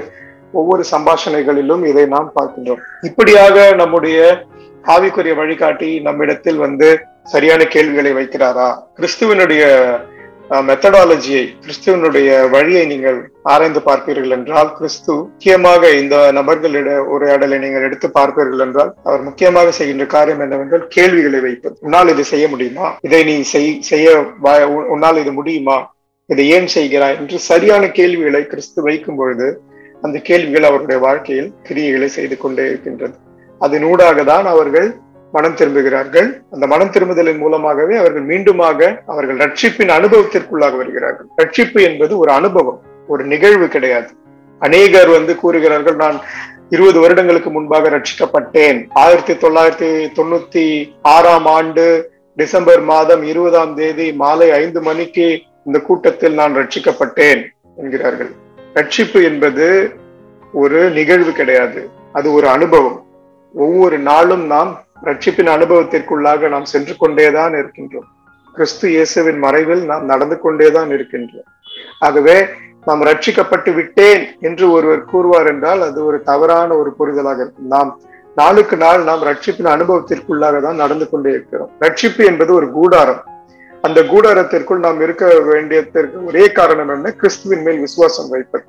ஒவ்வொரு 0.60 0.84
சம்பாஷணைகளிலும் 0.92 1.84
இதை 1.92 2.04
நாம் 2.16 2.28
பார்க்கின்றோம். 2.36 2.82
இப்படியாக 3.10 3.76
நம்முடைய 3.82 4.20
ஆவிக்குரிய 4.94 5.34
வழிகாட்டி 5.42 5.90
நம்மிடத்தில் 6.08 6.60
வந்து 6.66 6.90
சரியான 7.34 7.62
கேள்விகளை 7.76 8.12
வைக்கிறாரா? 8.20 8.68
கிறிஸ்துவனுடைய 8.98 9.64
மெத்தடாலஜியை 10.50 11.44
கிறிஸ்துவனுடைய 11.62 12.50
வழியை 12.50 12.86
நீங்கள் 12.86 13.32
ஆராய்ந்து 13.44 13.82
பார்ப்பீர்கள் 13.86 14.30
என்றால் 14.30 14.74
கிறிஸ்து 14.78 15.14
முக்கியமாக 15.14 15.92
இந்த 15.92 16.32
நபர்களிட 16.32 16.90
உரையாடலை 17.04 17.60
நீங்கள் 17.60 17.82
எடுத்து 17.82 18.08
பார்ப்பீர்கள் 18.08 18.60
என்றால் 18.60 18.94
அவர் 19.04 19.22
முக்கியமாக 19.22 19.72
செய்கின்ற 19.72 20.06
காரியம் 20.06 20.40
என்னவென்றால் 20.40 20.88
கேள்விகளை 20.88 21.40
வைப்பது 21.40 21.76
உன்னால் 21.80 22.08
இது 22.08 22.24
செய்ய 22.24 22.48
முடியுமா? 22.48 22.98
இதை 23.02 23.24
நீ 23.24 23.42
செய்ய 23.42 24.18
உன்னால் 24.94 25.18
இது 25.18 25.32
முடியுமா? 25.32 25.90
இதை 26.26 26.48
ஏன் 26.48 26.68
செய்கிறாய்? 26.68 27.18
என்று 27.20 27.40
சரியான 27.40 27.88
கேள்விகளை 27.88 28.48
கிறிஸ்து 28.48 28.82
வைக்கும் 28.82 29.16
பொழுது 29.16 29.62
அந்த 30.04 30.20
கேள்விகள் 30.20 30.64
அவருடைய 30.64 31.00
வாழ்க்கையில் 31.00 31.54
கிரியைகளை 31.70 32.06
செய்து 32.06 32.38
கொண்டே 32.38 32.66
இருக்கின்றது. 32.66 33.16
அதனூடாக 33.62 34.24
தான் 34.24 34.46
அவர்கள் 34.46 34.88
மனம் 35.36 35.58
திரும்புகிறார்கள். 35.60 36.28
அந்த 36.54 36.66
மனம் 36.74 36.92
திரும்புதலின் 36.96 37.42
மூலமாகவே 37.44 37.96
அவர்கள் 38.02 38.28
மீண்டுமாக 38.32 38.80
அவர்கள் 39.14 39.40
ரட்சிப்பின் 39.44 39.96
அனுபவத்திற்குள்ளாக 39.98 40.76
வருகிறார்கள். 40.82 41.28
ரட்சிப்பு 41.42 41.82
என்பது 41.90 42.14
ஒரு 42.18 42.32
அனுபவம் 42.40 42.80
ஒரு 43.08 43.24
நிகழ்வு 43.34 43.68
கிடையாது. 43.68 44.12
அநேகர் 44.62 45.10
வந்து 45.18 45.34
கூறுகிறார்கள் 45.36 45.98
நான் 46.04 46.18
இருபது 46.70 47.00
வருடங்களுக்கு 47.00 47.50
முன்பாக 47.56 47.90
ரட்சிக்கப்பட்டேன். 47.96 48.78
ஆயிரத்தி 49.04 49.34
தொள்ளாயிரத்தி 49.34 49.90
தொண்ணூத்தி 50.20 50.66
ஆறாம் 51.16 51.50
ஆண்டு 51.58 51.86
டிசம்பர் 52.36 52.82
மாதம் 52.92 53.24
இருபதாம் 53.32 53.76
தேதி 53.76 54.08
மாலை 54.22 54.48
ஐந்து 54.62 54.82
மணிக்கு 54.88 55.28
இந்த 55.66 55.80
கூட்டத்தில் 55.80 56.40
நான் 56.40 56.56
ரட்சிக்கப்பட்டேன் 56.56 57.44
என்கிறார்கள். 57.82 58.32
ரட்சிப்பு 58.74 59.20
என்பது 59.30 59.68
ஒரு 60.54 60.80
நிகழ்வு 61.00 61.32
கிடையாது 61.32 61.82
அது 62.18 62.28
ஒரு 62.38 62.48
அனுபவம். 62.56 63.00
ஒவ்வொரு 63.64 63.98
நாளும் 64.10 64.46
நாம் 64.56 64.72
ரட்சிப்பின் 65.04 65.50
அனுபவத்திற்குள்ளாக 65.56 66.48
நாம் 66.50 66.66
சென்று 66.66 66.98
கொண்டேதான் 66.98 67.54
இருக்கின்றோம். 67.54 68.08
கிறிஸ்து 68.54 68.90
இயேசுவின் 68.90 69.40
மறைவில் 69.40 69.86
நாம் 69.86 70.06
நடந்து 70.06 70.40
கொண்டேதான் 70.40 70.90
இருக்கின்றோம். 70.90 71.48
ஆகவே 72.00 72.46
நாம் 72.86 73.04
ரட்சிக்கப்பட்டு 73.04 73.74
விட்டேன் 73.74 74.38
என்று 74.40 74.72
ஒருவர் 74.72 75.06
கூறுவார் 75.06 75.48
என்றால் 75.48 75.82
அது 75.82 76.06
ஒரு 76.06 76.22
தவறான 76.22 76.76
ஒரு 76.76 76.96
புரிதலாக 77.00 77.36
இருக்கும். 77.36 77.68
நாம் 77.68 78.02
நாளுக்கு 78.36 78.78
நாள் 78.78 79.04
நாம் 79.04 79.24
ரட்சிப்பின் 79.24 79.70
அனுபவத்திற்குள்ளாக 79.76 80.62
தான் 80.62 80.76
நடந்து 80.76 81.10
கொண்டே 81.10 81.30
இருக்கிறோம். 81.30 81.70
ரட்சிப்பு 81.80 82.26
என்பது 82.26 82.54
ஒரு 82.54 82.72
கூடாரம். 82.72 83.24
அந்த 83.82 84.02
கூடாரத்திற்குள் 84.02 84.78
நாம் 84.78 85.02
இருக்க 85.02 85.40
வேண்டியதற்கு 85.40 86.26
ஒரே 86.26 86.52
காரணம் 86.52 86.90
என்ன? 86.90 87.12
கிறிஸ்துவின் 87.12 87.62
மேல் 87.62 87.80
விசுவாசம் 87.80 88.30
வைப்பது. 88.30 88.66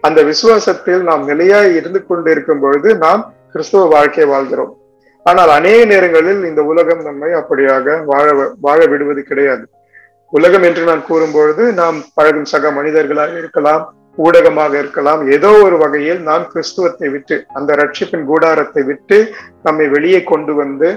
அந்த 0.00 0.22
விசுவாசத்தில் 0.22 1.02
நாம் 1.02 1.28
நிலையாய் 1.28 1.76
இருந்து 1.76 2.06
கொண்டிருக்கும் 2.06 2.60
பொழுது 2.60 2.96
நாம் 2.96 3.34
கிறிஸ்துவ 3.52 3.86
வாழ்க்கையை 3.86 4.34
வாழ்கிறோம். 4.34 4.83
ஆனால் 5.26 5.50
அநேக 5.58 5.80
நேரங்களில் 5.92 6.42
இந்த 6.50 6.62
உலகம் 6.72 7.02
நம்மை 7.08 7.30
அப்படியாக 7.40 7.96
வாழ 8.10 8.26
வாழ 8.66 8.80
விடுவது 8.92 9.22
கிடையாது. 9.30 9.64
உலகம் 10.32 10.64
என்று 10.68 10.82
நான் 10.90 11.06
கூறும்பொழுது 11.08 11.64
நாம் 11.80 11.98
பழகும் 12.16 12.50
சக 12.52 12.70
மனிதர்களாக 12.78 13.34
இருக்கலாம் 13.42 13.84
ஊடகமாக 14.24 14.72
இருக்கலாம் 14.82 15.20
ஏதோ 15.36 15.50
ஒரு 15.66 15.76
வகையில் 15.82 16.20
நாம் 16.28 16.44
கிறிஸ்துவத்தை 16.52 17.08
விட்டு 17.14 17.36
அந்த 17.58 17.70
ரட்சிப்பின் 17.80 18.26
கூடாரத்தை 18.30 18.82
விட்டு 18.90 19.16
நம்மை 19.66 19.86
வெளியே 19.94 20.20
கொண்டு 20.32 20.52
வந்து 20.60 20.88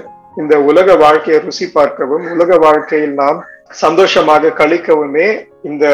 இந்த 0.42 0.54
உலக 0.70 0.96
வாழ்க்கையை 1.04 1.38
ருசி 1.46 1.66
பார்க்கவும் 1.78 2.26
உலக 2.34 2.58
வாழ்க்கையில் 2.66 3.14
நாம் 3.22 3.38
சந்தோஷமாக 3.84 4.52
கழிக்கவுமே 4.60 5.26
இந்த 5.70 5.86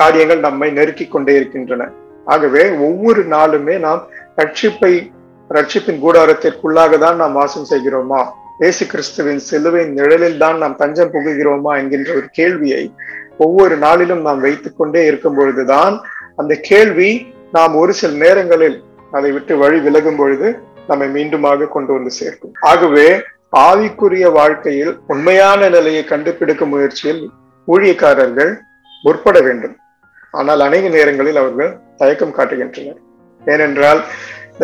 காரியங்கள் 0.00 0.44
நம்மை 0.46 0.68
நெருக்கி 0.78 1.06
கொண்டே 1.08 1.32
இருக்கின்றன. 1.38 1.82
ஆகவே 2.26 2.62
ஒவ்வொரு 2.86 3.22
நாளுமே 3.34 3.74
நாம் 3.86 4.02
ரட்சிப்பை 4.40 4.92
ரட்சிப்பின் 5.56 6.02
கூடாரத்திற்குள்ளாக 6.02 6.98
தான் 7.04 7.16
நாம் 7.20 7.38
வாசம் 7.40 7.68
செய்கிறோமா? 7.70 8.20
இயேசு 8.62 8.84
கிறிஸ்துவின் 8.92 9.40
சிலுவையின் 9.48 9.96
நிழலில் 9.98 10.38
தான் 10.42 10.58
நாம் 10.62 10.76
தஞ்சம் 10.82 11.12
புகுகிறோமா 11.14 11.72
என்கின்ற 11.80 12.10
ஒரு 12.18 12.28
கேள்வியை 12.38 12.82
ஒவ்வொரு 13.44 13.76
நாளிலும் 13.84 14.22
நாம் 14.26 14.44
வைத்துக் 14.46 14.78
கொண்டே 14.78 15.02
இருக்கும் 15.10 15.36
பொழுதுதான் 15.38 15.94
அந்த 16.40 16.52
கேள்வி 16.70 17.10
நாம் 17.56 17.74
ஒரு 17.82 17.92
சில 18.00 18.12
நேரங்களில் 18.24 18.78
அதை 19.18 19.30
விட்டு 19.36 19.52
வழி 19.62 19.78
விலகும் 19.86 20.18
பொழுது 20.20 20.48
நம்மை 20.90 21.08
மீண்டுமாக 21.16 21.68
கொண்டு 21.74 21.90
வந்து 21.96 22.12
சேர்க்கும். 22.20 22.54
ஆகவே 22.70 23.08
ஆவிக்குரிய 23.66 24.26
வாழ்க்கையில் 24.40 24.92
உண்மையான 25.12 25.68
நிலையை 25.76 26.02
கண்டுபிடிக்கும் 26.12 26.72
முயற்சியில் 26.74 27.22
ஊழியக்காரர்கள் 27.68 28.52
முற்பட 29.04 29.38
வேண்டும். 29.46 29.74
ஆனால் 30.38 30.60
அநேக 30.66 30.88
நேரங்களில் 30.96 31.40
அவர்கள் 31.42 31.70
தயக்கம் 32.02 32.36
காட்டுகின்றனர். 32.38 33.00
ஏனென்றால் 33.42 34.00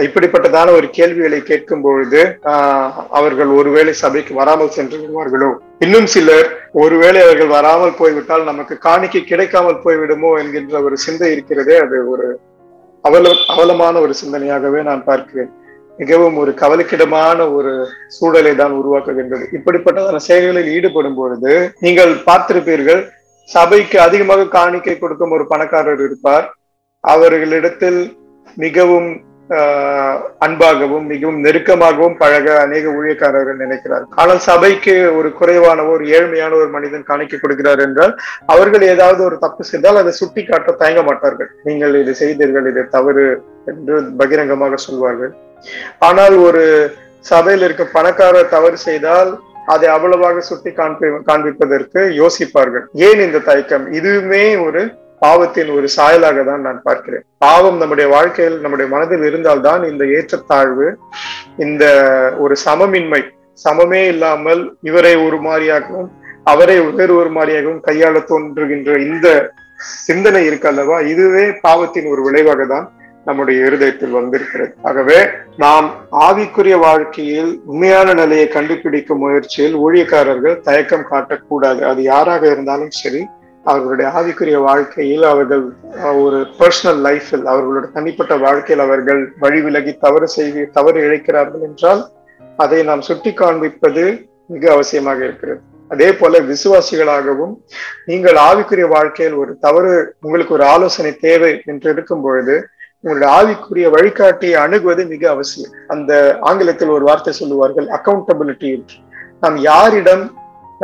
இப்படிப்பட்டதான 0.05 0.73
ஒரு 0.73 0.91
கேள்விகளை 0.91 1.43
கேட்கும் 1.43 1.81
பொழுது 1.81 2.21
ஆஹ் 2.53 2.91
அவர்கள் 3.11 3.49
ஒருவேளை 3.49 3.93
சபைக்கு 3.95 4.35
வராமல் 4.35 4.75
சென்று 4.77 4.97
விடுவார்களோ 5.03 5.51
இன்னும் 5.79 6.07
சிலர் 6.07 6.49
ஒருவேளை 6.73 7.21
அவர்கள் 7.23 7.47
வராமல் 7.47 7.99
போய்விட்டால் 7.99 8.45
நமக்கு 8.45 8.79
காணிக்கை 8.79 9.25
கிடைக்காமல் 9.25 9.83
போய்விடுமோ 9.85 10.31
என்கின்ற 10.39 10.83
ஒரு 10.83 10.97
சிந்தை 10.97 11.33
இருக்கிறதே 11.33 11.77
அது 11.81 12.09
ஒரு 12.09 12.27
அவல 13.05 13.31
அவலமான 13.47 14.01
ஒரு 14.01 14.15
சிந்தனையாகவே 14.21 14.83
நான் 14.83 15.05
பார்க்கிறேன். 15.05 15.51
மிகவும் 15.99 16.37
ஒரு 16.37 16.55
கவலைக்கிடமான 16.55 17.39
ஒரு 17.53 17.73
சூழலை 18.09 18.55
தான் 18.55 18.75
உருவாக்குகின்றது. 18.81 19.45
இப்படிப்பட்டதான 19.53 20.17
செயல்களில் 20.17 20.73
ஈடுபடும் 20.77 21.15
பொழுது 21.15 21.73
நீங்கள் 21.81 22.13
பார்த்திருப்பீர்கள் 22.27 23.03
சபைக்கு 23.49 24.01
அதிகமாக 24.01 24.49
காணிக்கை 24.49 24.99
கொடுக்கும் 24.99 25.31
ஒரு 25.31 25.47
பணக்காரர் 25.47 26.03
இருப்பார். 26.05 26.47
அவர்களிடத்தில் 27.05 28.01
மிகவும் 28.57 29.09
அன்பாகவும் 30.45 31.07
மிகவும் 31.13 31.41
நெருக்கமாகவும் 31.45 32.17
பழக 32.23 32.47
அநேக 32.63 32.85
ஊழியக்காரர்கள் 32.99 33.63
நினைக்கிறார். 33.65 34.05
ஆனால் 34.23 34.41
சபைக்கு 34.49 34.95
ஒரு 35.19 35.29
குறைவான 35.41 35.85
ஒரு 35.93 36.05
ஏழ்மையான 36.17 36.53
ஒரு 36.61 36.69
மனிதன் 36.77 37.09
காணிக்க 37.11 37.41
கொடுக்கிறார் 37.43 37.83
என்றால் 37.87 38.15
அவர்கள் 38.55 38.85
ஏதாவது 38.95 39.23
ஒரு 39.29 39.39
தப்பு 39.45 39.65
செய்தால் 39.71 40.01
அதை 40.03 40.15
சுட்டி 40.21 40.45
காட்ட 40.45 40.77
தயங்க 40.83 41.03
மாட்டார்கள். 41.09 41.51
நீங்கள் 41.69 41.95
இது 42.03 42.15
செய்தீர்கள் 42.23 42.69
இது 42.73 42.85
தவறு 42.97 43.27
என்று 43.73 43.97
பகிரங்கமாக 44.23 44.81
சொல்வார்கள். 44.87 45.33
ஆனால் 46.09 46.37
ஒரு 46.49 46.65
சபையில் 47.33 47.67
இருக்க 47.67 47.85
பணக்காரர் 47.97 48.53
தவறு 48.57 48.79
செய்தால் 48.89 49.33
அதை 49.75 49.87
அவ்வளவாக 49.95 50.43
சுட்டி 50.49 50.71
காண்பி 50.81 51.07
காண்பிப்பதற்கு 51.31 52.01
யோசிப்பார்கள். 52.23 52.85
ஏன் 53.07 53.23
இந்த 53.25 53.39
தயக்கம்? 53.49 53.87
இதுவுமே 53.99 54.45
ஒரு 54.67 54.83
பாவத்தின் 55.23 55.71
ஒரு 55.77 55.89
சாயலாக 55.97 56.45
தான் 56.45 56.65
நான் 56.67 56.81
பார்க்கிறேன். 56.83 57.25
பாவம் 57.39 57.79
நம்முடைய 57.83 58.07
வாழ்க்கையில் 58.17 58.59
நம்முடைய 58.61 58.87
மனதில் 58.95 59.25
இருந்தால்தான் 59.29 59.83
இந்த 59.91 60.05
ஏற்றத்தாழ்வு 60.17 60.89
இந்த 61.65 61.85
ஒரு 62.39 62.57
சமமின்மை 62.67 63.23
சமமே 63.65 64.03
இல்லாமல் 64.13 64.63
இவரை 64.81 65.15
ஒரு 65.27 65.39
மாதிரியாகவும் 65.47 66.11
அவரை 66.53 66.75
வேறு 66.99 67.13
ஒரு 67.21 67.31
மாதிரியாகவும் 67.37 67.85
கையாள 67.87 68.17
தோன்றுகின்ற 68.31 68.99
இந்த 69.11 69.29
சிந்தனை 70.05 70.43
இருக்கு 70.47 70.69
அல்லவா? 70.71 70.99
இதுவே 71.13 71.47
பாவத்தின் 71.65 72.11
ஒரு 72.13 72.21
விளைவாக 72.27 72.65
தான் 72.65 72.87
நம்முடைய 73.27 73.65
இருதயத்தில் 73.69 74.17
வந்திருக்கிறது. 74.19 74.73
ஆகவே 74.83 75.17
நாம் 75.57 75.87
ஆவிக்குரிய 76.27 76.77
வாழ்க்கையில் 76.85 77.51
உண்மையான 77.71 78.13
நிலையை 78.13 78.47
கண்டுபிடிக்கும் 78.49 79.21
முயற்சியில் 79.25 79.75
ஊழியக்காரர்கள் 79.85 80.61
தயக்கம் 80.69 81.09
காட்டக்கூடாது. 81.11 81.81
அது 81.91 82.03
யாராக 82.13 82.43
இருந்தாலும் 82.51 82.95
சரி 83.01 83.23
அவர்களுடைய 83.71 84.09
ஆவிக்குரிய 84.19 84.59
வாழ்க்கையில் 84.67 85.25
அவர்கள் 85.31 85.63
ஒரு 86.25 86.39
பர்சனல் 86.59 87.01
லைஃபில் 87.07 87.47
அவர்களுடைய 87.53 87.91
தனிப்பட்ட 87.97 88.35
வாழ்க்கையில் 88.45 88.85
அவர்கள் 88.87 89.23
வழி 89.45 89.61
விலகி 89.67 89.93
தவறு 90.05 90.29
செய்து 90.37 90.63
தவறு 90.77 90.99
இழைக்கிறார்கள் 91.07 91.65
என்றால் 91.69 92.03
அதை 92.65 92.79
நாம் 92.91 93.07
சுட்டி 93.09 93.33
காண்பிப்பது 93.41 94.05
மிக 94.55 94.65
அவசியமாக 94.75 95.21
இருக்கிறது. 95.29 95.61
அதே 95.91 96.09
போல 96.13 96.39
விசுவாசிகளாகவும் 96.51 97.53
நீங்கள் 98.11 98.39
ஆவிக்குரிய 98.49 98.87
வாழ்க்கையில் 98.95 99.37
ஒரு 99.43 99.53
தவறு 99.67 99.93
உங்களுக்கு 100.25 100.57
ஒரு 100.59 100.65
ஆலோசனை 100.75 101.13
தேவை 101.27 101.53
என்று 101.73 101.89
இருக்கும் 101.95 102.25
பொழுது 102.27 102.55
உங்களுடைய 103.01 103.31
ஆவிக்குரிய 103.39 103.89
வழிகாட்டியை 103.97 104.57
அணுகுவது 104.65 105.03
மிக 105.15 105.25
அவசியம். 105.35 105.75
அந்த 105.95 106.13
ஆங்கிலத்தில் 106.51 106.95
ஒரு 106.97 107.05
வார்த்தை 107.09 107.35
சொல்லுவார்கள் 107.41 107.89
அக்கௌண்டபிலிட்டி 107.99 108.69
என்று. 108.77 108.97
நாம் 109.43 109.59
யாரிடம் 109.71 110.25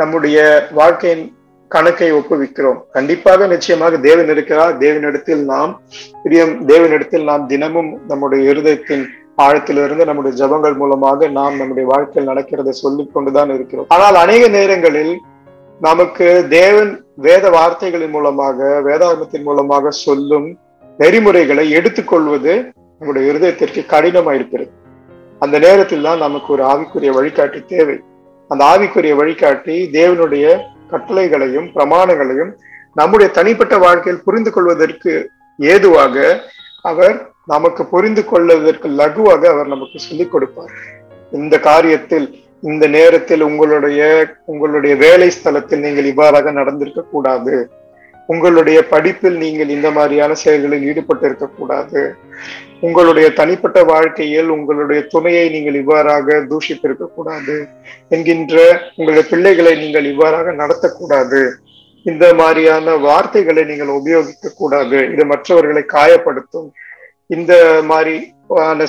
நம்முடைய 0.01 0.37
வாழ்க்கையின் 0.81 1.25
கணக்கை 1.73 2.07
ஒப்புவிக்கிறோம். 2.13 2.79
கண்டிப்பாக 2.95 3.47
நிச்சயமாக 3.53 3.97
தேவன் 4.07 4.31
இருக்கிறார். 4.33 4.73
தேவனிடத்தில் 4.83 5.43
நாம் 5.51 5.71
பிரியம். 6.23 6.53
தேவனிடத்தில் 6.71 7.27
நாம் 7.29 7.45
தினமும் 7.51 7.91
நம்முடைய 8.07 8.41
இருதயத்தின் 8.51 9.03
ஆழத்திலிருந்து 9.43 10.03
நம்முடைய 10.09 10.33
ஜபங்கள் 10.41 10.75
மூலமாக 10.81 11.27
நாம் 11.37 11.55
நம்முடைய 11.59 11.85
வாழ்க்கையில் 11.91 12.31
நடக்கிறதை 12.31 12.73
சொல்லிக் 12.81 13.13
கொண்டுதான் 13.13 13.53
இருக்கிறோம். 13.55 13.87
ஆனால் 13.95 14.17
அநேக 14.23 14.43
நேரங்களில் 14.57 15.13
நமக்கு 15.81 16.27
தேவன் 16.49 16.91
வேத 17.27 17.45
வார்த்தைகளின் 17.55 18.13
மூலமாக 18.15 18.67
வேதாகமத்தின் 18.87 19.47
மூலமாக 19.47 19.91
சொல்லும் 20.05 20.47
நெறிமுறைகளை 20.97 21.65
எடுத்துக்கொள்வது 21.77 22.53
நம்முடைய 22.99 23.23
இருதயத்திற்கு 23.31 23.81
கடினமாயிருக்கிறது 23.93 24.71
அந்த 25.43 25.55
நேரத்தில் 25.65 26.05
தான் 26.07 26.23
நமக்கு 26.25 26.49
ஒரு 26.55 26.63
ஆவிக்குரிய 26.71 27.11
வழிகாட்டி 27.17 27.59
தேவை. 27.73 27.97
அந்த 28.51 28.61
ஆவிக்குரிய 28.73 29.13
வழிகாட்டி 29.21 29.75
தேவனுடைய 29.99 30.45
கட்டளைகளையும் 30.89 31.67
பிரமாணங்களையும் 31.75 32.51
நம்முடைய 32.93 33.31
தனிப்பட்ட 33.31 33.77
வாழ்க்கையில் 33.77 34.23
புரிந்து 34.23 34.51
கொள்வதற்கு 34.51 35.31
ஏதுவாக 35.57 36.43
அவர் 36.81 37.31
நமக்கு 37.45 37.85
புரிந்து 37.85 38.25
கொள்வதற்கு 38.25 38.89
லகுவாக 38.89 39.45
அவர் 39.45 39.67
நமக்கு 39.67 39.99
சொல்லிக் 39.99 40.31
கொடுப்பார். 40.31 40.71
இந்த 41.31 41.57
காரியத்தில் 41.57 42.41
இந்த 42.61 42.87
நேரத்தில் 42.87 43.41
உங்களுடைய 43.41 44.27
உங்களுடைய 44.45 44.95
வேலை 44.95 45.31
ஸ்தலத்தில் 45.37 45.79
நீங்கள் 45.79 46.05
இவ்வாறாக 46.05 46.51
நடந்திருக்க 46.51 47.01
கூடாது. 47.01 47.69
உங்களுடைய 48.31 48.79
படிப்பில் 48.91 49.37
நீங்கள் 49.43 49.73
இந்த 49.75 49.87
மாதிரியான 49.97 50.35
செயல்களில் 50.43 50.85
ஈடுபட்டு 50.89 51.25
இருக்கக்கூடாது 51.29 52.01
உங்களுடைய 52.87 53.27
தனிப்பட்ட 53.39 53.79
வாழ்க்கையில் 53.91 54.49
உங்களுடைய 54.55 54.99
துணையை 55.13 55.43
நீங்கள் 55.55 55.77
இவ்வாறாக 55.81 56.37
தூஷித்திருக்க 56.51 57.05
கூடாது 57.17 57.55
என்கின்ற 58.15 58.55
உங்களுடைய 58.95 59.23
பிள்ளைகளை 59.31 59.73
நீங்கள் 59.83 60.09
இவ்வாறாக 60.13 60.53
நடத்தக்கூடாது. 60.61 61.41
இந்த 62.05 62.25
மாதிரியான 62.39 62.95
வார்த்தைகளை 63.07 63.63
நீங்கள் 63.71 63.91
உபயோகிக்க 63.99 64.55
கூடாது 64.61 64.97
இது 65.13 65.25
மற்றவர்களை 65.33 65.83
காயப்படுத்தும். 65.95 66.69
இந்த 67.35 67.53
மாதிரி 67.91 68.15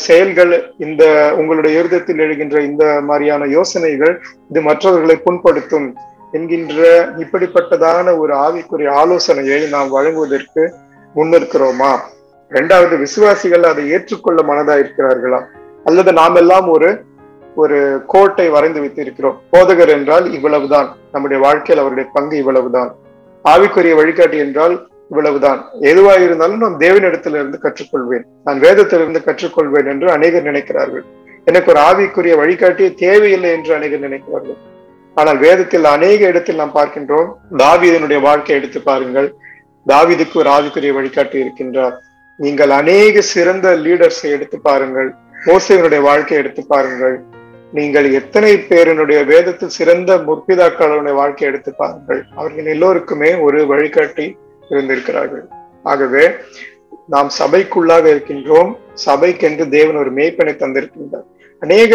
செயல்கள் 0.06 0.52
இந்த 0.86 1.04
உங்களுடைய 1.40 1.74
இருதத்தில் 1.80 2.22
எழுகின்ற 2.24 2.56
இந்த 2.70 2.84
மாதிரியான 3.08 3.46
யோசனைகள் 3.58 4.14
இது 4.50 4.60
மற்றவர்களை 4.70 5.16
புண்படுத்தும். 5.26 5.88
என்கின்ற 6.34 7.08
இப்படிப்பட்டதான 7.16 8.18
ஒரு 8.18 8.34
ஆவிக்குரிய 8.34 8.90
ஆலோசனையை 8.90 9.68
நாம் 9.68 9.88
வழங்குவதற்கு 9.88 10.62
முன்னிற்கிறோமா? 11.16 11.92
இரண்டாவது 12.50 12.96
விசுவாசிகள் 12.96 13.62
அதை 13.62 13.90
ஏற்றுக்கொள்ள 13.90 14.42
மனதா 14.42 14.74
இருக்கிறார்களா? 14.76 15.40
அல்லது 15.84 16.12
நாம் 16.12 16.34
எல்லாம் 16.34 16.68
ஒரு 16.68 17.02
ஒரு 17.56 18.02
கோட்டை 18.06 18.48
வரைந்து 18.48 18.80
வைத்திருக்கிறோம். 18.82 19.38
போதகர் 19.52 19.88
என்றால் 19.88 20.32
இவ்வளவுதான். 20.32 20.96
நம்முடைய 21.12 21.42
வாழ்க்கையில் 21.42 21.84
அவருடைய 21.84 22.10
பங்கு 22.12 22.36
இவ்வளவுதான். 22.36 22.94
ஆவிக்குரிய 23.48 23.94
வழிகாட்டி 23.94 24.38
என்றால் 24.38 24.88
இவ்வளவுதான். 25.10 25.60
எதுவாக 25.80 26.20
இருந்தாலும் 26.20 26.58
நான் 26.58 26.76
தேவனிடத்திலிருந்து 26.76 27.58
கற்றுக்கொள்வேன். 27.62 28.24
நான் 28.44 28.60
வேதத்திலிருந்து 28.60 29.20
கற்றுக்கொள்வேன் 29.24 29.88
என்று 29.88 30.10
அநேகர் 30.10 30.42
நினைக்கிறார்கள். 30.42 31.04
எனக்கு 31.44 31.72
ஒரு 31.72 31.80
ஆவிக்குரிய 31.80 32.36
வழிகாட்டியே 32.36 32.94
தேவையில்லை 32.94 33.50
என்று 33.50 33.74
அநேகர் 33.74 34.04
நினைக்கிறார்கள். 34.10 34.58
ஆனால் 35.14 35.38
வேதத்தில் 35.38 35.84
அநேக 35.84 36.26
இடத்தில் 36.26 36.56
நாம் 36.56 36.74
பார்க்கின்றோம். 36.74 37.28
தாவீதனுடைய 37.56 38.20
வாழ்க்கை 38.20 38.56
எடுத்து 38.56 38.80
பாருங்கள். 38.80 39.28
தாவீதுக்கு 39.86 40.36
ஒரு 40.42 40.50
ஆவிக்குரிய 40.50 40.92
வழிகாட்டி 40.92 41.38
இருக்கின்றார். 41.44 41.94
நீங்கள் 42.36 42.70
அநேக 42.70 43.20
சிறந்த 43.20 43.76
லீடர்ஸை 43.76 44.30
எடுத்து 44.36 44.58
பாருங்கள். 44.60 45.10
மோசையினுடைய 45.46 46.00
வாழ்க்கையை 46.00 46.38
எடுத்து 46.44 46.62
பாருங்கள். 46.66 47.16
நீங்கள் 47.72 48.12
எத்தனை 48.12 48.52
பேரினுடைய 48.68 49.26
வேதத்தில் 49.26 49.76
சிறந்த 49.78 50.16
முற்பிதாக்களுடைய 50.16 51.14
வாழ்க்கையை 51.14 51.54
எடுத்து 51.54 51.74
பாருங்கள். 51.74 52.24
அவர்கள் 52.34 52.66
எல்லோருக்குமே 52.66 53.34
ஒரு 53.34 53.66
வழிகாட்டி 53.66 54.36
இருந்திருக்கிறார்கள். 54.68 55.44
ஆகவே 55.82 56.24
நாம் 57.06 57.30
சபைக்குள்ளாக 57.38 58.04
இருக்கின்றோம். 58.04 58.70
சபைக்கென்று 59.06 59.68
தேவன் 59.68 59.96
ஒரு 59.96 60.12
மேய்ப்பனை 60.12 60.54
தந்திருக்கின்றார். 60.62 61.26
அநேக 61.60 61.94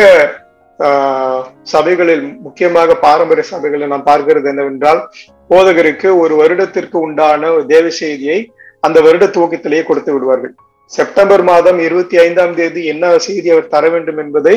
சபைகளில் 1.74 2.26
முக்கியமாக 2.46 2.96
பாரம்பரிய 3.06 3.46
சபைகளில் 3.54 3.92
நாம் 3.94 4.06
பார்க்கிறது 4.10 4.48
என்னவென்றால் 4.52 5.02
போதகருக்கு 5.50 6.10
ஒரு 6.24 6.34
வருடத்திற்கு 6.42 6.98
உண்டான 7.08 7.52
தேவ 7.74 7.86
செய்தியை 8.02 8.40
அந்த 8.86 8.98
வருட 9.06 9.26
துவக்கத்திலேயே 9.36 9.84
கொடுத்து 9.88 10.12
விடுவார்கள். 10.14 10.54
செப்டம்பர் 10.92 11.44
மாதம் 11.50 11.80
இருபத்தி 11.88 12.18
ஐந்தாம் 12.28 12.54
தேதி 12.60 12.82
என்ன 12.94 13.12
செய்தி 13.26 13.50
அவர் 13.56 13.74
தர 13.74 13.90
வேண்டும் 13.96 14.22
என்பதை 14.24 14.56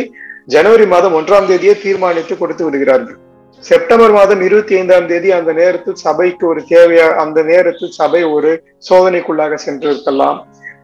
ஜனவரி 0.55 0.87
மாதம் 0.93 1.17
ஒன்றாம் 1.19 1.49
தேதியே 1.51 1.75
தீர்மானித்து 1.83 2.35
கொடுத்து 2.39 2.65
விடுகிறார்கள். 2.67 3.19
செப்டம்பர் 3.65 4.15
மாதம் 4.19 4.41
இருபத்தி 4.47 4.75
ஐந்தாம் 4.79 5.09
தேதி 5.11 5.29
அந்த 5.39 5.51
நேரத்தில் 5.59 5.99
சபைக்கு 6.05 6.45
ஒரு 6.53 6.61
தேவையா 6.71 7.09
அந்த 7.25 7.43
நேரத்தில் 7.51 7.93
சபை 7.99 8.23
ஒரு 8.37 8.53
சோதனைக்குள்ளாக 8.89 9.59
சென்றிருக்கலாம். 9.67 10.39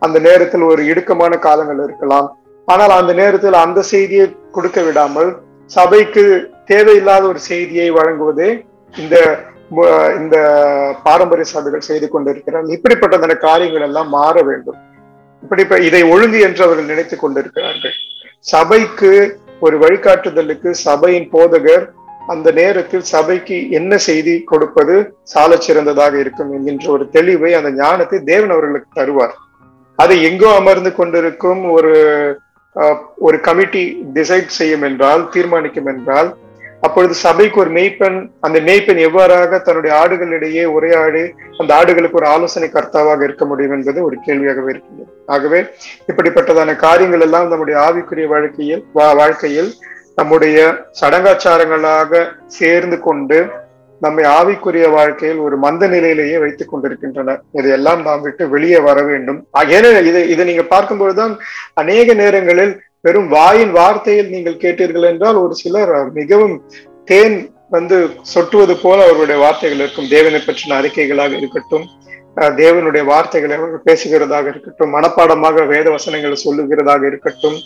அந்த 0.07 0.19
நேரத்தில் 0.29 0.65
ஒரு 0.73 0.83
இடுக்கமான 0.91 1.39
காலங்கள் 1.47 1.83
இருக்கலாம். 1.87 2.29
ஆனால் 2.73 2.95
அந்த 3.01 3.13
நேரத்தில் 3.21 3.63
அந்த 3.65 3.81
செய்தியை 3.93 4.27
கொடுக்க 4.57 4.81
விடாமல் 4.87 5.31
சபைக்கு 5.71 6.25
தேவையில்லாத 6.73 7.25
ஒரு 7.33 7.41
செய்தியை 7.51 7.89
வழங்குவதே 7.99 8.51
இந்த 8.95 9.17
இந்த 10.21 10.37
பாரம்பரிய 11.07 11.47
சபைகள் 11.55 11.89
செய்து 11.89 12.07
கொண்டிருக்கிறார்கள். 12.13 12.75
இப்படிப்பட்டதான 12.77 13.35
காரியங்கள் 13.47 13.85
எல்லாம் 13.89 14.09
மாற 14.19 14.37
வேண்டும். 14.49 14.79
இப்படி 15.43 15.63
இதை 15.89 16.01
ஒழுங்கு 16.13 16.39
என்று 16.47 16.63
அவர்கள் 16.67 16.91
நினைத்துக் 16.93 17.23
கொண்டிருக்கிறார்கள். 17.23 17.95
சபைக்கு 18.53 19.11
ஒரு 19.67 19.77
வழிகாட்டுதலுக்கு 19.83 20.71
சபையின் 20.87 21.29
போதகர் 21.35 21.85
அந்த 22.35 22.49
நேரத்தில் 22.61 23.05
சபைக்கு 23.13 23.59
என்ன 23.79 23.99
செய்தி 24.07 24.35
கொடுப்பது 24.51 24.97
சால 25.33 25.59
சிறந்ததாக 25.67 26.15
இருக்கும் 26.23 26.51
என்கின்ற 26.57 26.89
ஒரு 26.97 27.05
தெளிவை 27.17 27.53
அந்த 27.59 27.71
ஞானத்தை 27.83 28.19
தேவன் 28.33 28.55
அவர்களுக்கு 28.57 28.91
தருவார். 29.01 29.35
அதை 29.99 30.17
எங்கோ 30.29 30.51
அமர்ந்து 30.61 30.91
கொண்டிருக்கும் 30.99 31.63
ஒரு 31.77 31.95
ஒரு 33.21 33.39
கமிட்டி 33.43 33.83
டிசைட் 34.15 34.57
செய்யும் 34.57 34.83
என்றால் 34.83 35.23
தீர்மானிக்கும் 35.31 35.89
என்றால் 35.89 36.29
அப்பொழுது 36.83 37.15
சபைக்கு 37.21 37.59
ஒரு 37.61 37.71
மெய்ப்பெண் 37.71 38.19
அந்த 38.41 38.59
மெய்ப்பெண் 38.61 39.01
எவ்வாறாக 39.05 39.59
தன்னுடைய 39.61 39.93
ஆடுகளிடையே 40.01 40.65
உரையாடி 40.75 41.23
அந்த 41.59 41.71
ஆடுகளுக்கு 41.75 42.21
ஒரு 42.21 42.29
ஆலோசனை 42.29 42.69
கர்த்தாவாக 42.69 43.25
இருக்க 43.25 43.45
முடியும் 43.45 43.75
என்பது 43.77 44.05
ஒரு 44.05 44.17
கேள்வியாகவே 44.27 44.71
இருக்கிறது 44.71 45.05
ஆகவே 45.29 45.61
இப்படிப்பட்டதான 46.09 46.77
காரியங்கள் 46.85 47.21
எல்லாம் 47.21 47.51
நம்முடைய 47.51 47.79
ஆவிக்குரிய 47.85 48.29
வாழ்க்கையில் 48.29 48.85
வா- 48.95 49.17
வாழ்க்கையில் 49.17 49.71
நம்முடைய 50.19 50.59
சடங்காச்சாரங்களாக 51.01 52.21
சேர்ந்து 52.57 52.99
கொண்டு 53.01 53.39
நம்மை 54.05 54.25
ஆவிக்குரிய 54.39 54.87
வாழ்க்கையில் 54.97 55.41
ஒரு 55.47 55.57
மந்த 55.65 55.85
நிலையிலேயே 55.95 56.37
வைத்துக் 56.45 56.71
கொண்டிருக்கின்றன. 56.73 57.37
இதையெல்லாம் 57.59 58.03
நாம் 58.09 58.25
விட்டு 58.27 58.45
வெளியே 58.55 58.81
வர 58.89 58.99
வேண்டும். 59.11 59.39
ஏன்னா 59.77 59.91
இதை 60.11 60.23
இதை 60.35 60.45
நீங்க 60.51 60.65
பார்க்கும்பொழுதுதான் 60.75 61.35
அநேக 61.83 62.15
நேரங்களில் 62.23 62.75
வெறும் 63.07 63.29
வாயின் 63.37 63.73
வார்த்தையில் 63.81 64.33
நீங்கள் 64.35 64.63
கேட்டீர்கள் 64.65 65.09
என்றால் 65.13 65.43
ஒரு 65.45 65.55
சிலர் 65.63 65.93
மிகவும் 66.21 66.57
தேன் 67.11 67.39
வந்து 67.77 67.97
சொட்டுவது 68.35 68.75
போல 68.83 68.99
அவருடைய 69.09 69.39
வார்த்தைகள் 69.45 69.81
இருக்கும். 69.83 70.11
தேவனை 70.15 70.41
பற்றின 70.45 70.77
அறிக்கைகளாக 70.81 71.33
இருக்கட்டும் 71.41 71.87
தேவனுடைய 72.39 73.05
வார்த்தைகளை 73.05 73.57
அவர்கள் 73.57 73.87
பேசுகிறதாக 73.89 74.47
இருக்கட்டும் 74.49 74.95
மனப்பாடமாக 74.95 75.67
வேத 75.67 75.91
வசனங்களை 75.91 76.37
சொல்லுகிறதாக 76.45 77.07
இருக்கட்டும் 77.07 77.57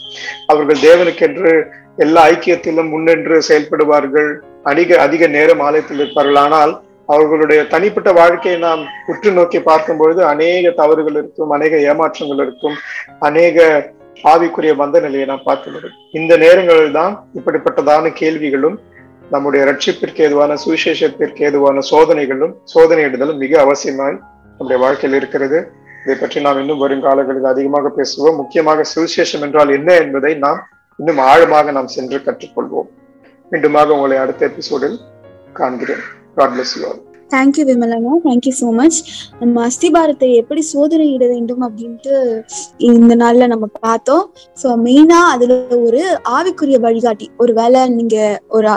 அவர்கள் 0.47 0.81
தேவனுக்கென்று 0.81 1.53
எல்லா 1.97 2.25
ஐக்கியத்திலும் 2.25 2.89
முன்னின்று 2.89 3.43
செயல்படுவார்கள் 3.49 4.31
அதிக 4.63 5.01
அதிக 5.01 5.27
நேரம் 5.27 5.61
ஆலயத்தில் 5.61 5.99
இருப்பார்கள். 5.99 6.35
ஆனால் 6.35 6.83
அவர்களுடைய 7.07 7.67
தனிப்பட்ட 7.67 8.13
வாழ்க்கையை 8.13 8.59
நாம் 8.59 8.83
உற்று 9.07 9.31
நோக்கி 9.31 9.61
பார்க்கும் 9.61 9.97
பொழுது 9.97 10.25
அநேக 10.25 10.71
தவறுகள் 10.71 11.15
இருக்கும் 11.15 11.51
அநேக 11.51 11.77
ஏமாற்றங்கள் 11.77 12.43
இருக்கும் 12.47 12.77
அநேக 13.19 13.67
ஆவிக்குரிய 14.25 14.75
மந்த 14.75 15.01
நிலையை 15.01 15.27
நாம் 15.27 15.43
பார்க்கிறோம் 15.45 15.95
இந்த 16.11 16.37
நேரங்களில் 16.37 16.93
தான் 16.93 17.27
இப்படிப்பட்டதான 17.35 18.13
கேள்விகளும் 18.13 18.81
நம்முடைய 19.31 19.65
ரட்சிப்பிற்கு 19.65 20.19
ஏதுவான 20.19 20.57
சுவிசேஷத்திற்கு 20.65 21.39
ஏதுவான 21.39 21.83
சோதனைகளும் 21.91 22.55
சோதனையிடுதலும் 22.75 23.37
மிக 23.37 23.61
அவசியமாய் 23.61 24.17
நம்முடைய 24.63 24.81
வாழ்க்கையில் 24.83 25.17
இருக்கிறது. 25.19 25.59
இதை 26.03 26.15
பற்றி 26.19 26.39
நாம் 26.45 26.59
இன்னும் 26.61 26.83
வரும் 26.83 27.05
காலங்களில் 27.07 27.49
அதிகமாக 27.53 27.91
பேசுவோம். 27.97 28.37
முக்கியமாக 28.41 28.85
சுவிசேஷம் 28.91 29.45
என்றால் 29.47 29.71
என்ன 29.77 29.91
என்பதை 30.03 30.33
நாம் 30.45 30.61
இன்னும் 30.99 31.21
ஆழமாக 31.31 31.73
நாம் 31.77 31.95
சென்று 31.95 32.19
கற்றுக்கொள்வோம். 32.27 32.89
மீண்டுமாக 33.53 33.95
உங்களை 33.97 34.19
அடுத்த 34.25 34.43
எபிசோடில் 34.51 34.99
காண்கிறேன். 35.59 36.05
God 36.37 36.55
bless 36.55 36.75
you 36.81 36.91
thank you 37.31 37.65
விமலனா 37.69 38.15
thank you 38.27 38.53
so 38.61 38.69
much 38.81 38.99
நம்ம 39.41 39.63
அஸ்திபாரத்தை 39.69 40.29
எப்படி 40.41 40.63
சோதனையிட 40.73 41.25
வேண்டும் 41.35 41.63
அப்படின்ட்டு 41.67 42.15
இந்த 42.91 43.15
நாள்ல 43.23 43.47
நம்ம 43.55 43.67
பார்த்தோம். 43.87 44.25
ஸோ 44.63 44.71
மெயினா 44.87 45.21
அதுல 45.35 45.57
ஒரு 45.87 46.03
ஆவிக்குரிய 46.37 46.79
வழிகாட்டி 46.87 47.29
ஒரு 47.45 47.55
வேலை 47.61 47.83
நீங்க 47.99 48.17
ஒரு 48.49 48.71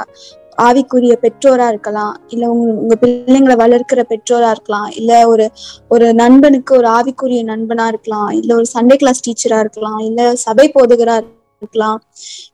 ஆவிக்குரிய 0.58 1.16
பெற்றோரா 1.22 1.68
இருக்கலாம் 1.68 2.16
இல்ல 2.28 2.50
உங்க 2.50 2.72
உங்க 2.74 2.96
பிள்ளைங்களை 2.96 3.56
வளர்க்கிற 3.56 4.04
பெற்றோரா 4.10 4.50
இருக்கலாம் 4.50 4.90
இல்ல 4.90 5.28
ஒரு 5.28 5.48
ஒரு 5.88 6.14
நண்பனுக்கு 6.14 6.78
ஒரு 6.78 6.88
ஆவிக்குரிய 6.88 7.44
நண்பனா 7.44 7.88
இருக்கலாம் 7.88 8.30
இல்ல 8.30 8.56
ஒரு 8.56 8.66
சண்டே 8.76 8.96
கிளாஸ் 8.96 9.26
டீச்சரா 9.28 9.60
இருக்கலாம் 9.60 10.00
இல்ல 10.00 10.36
சபை 10.36 10.72
போதகரா 10.76 11.18
இருக்கலாம் 11.62 12.00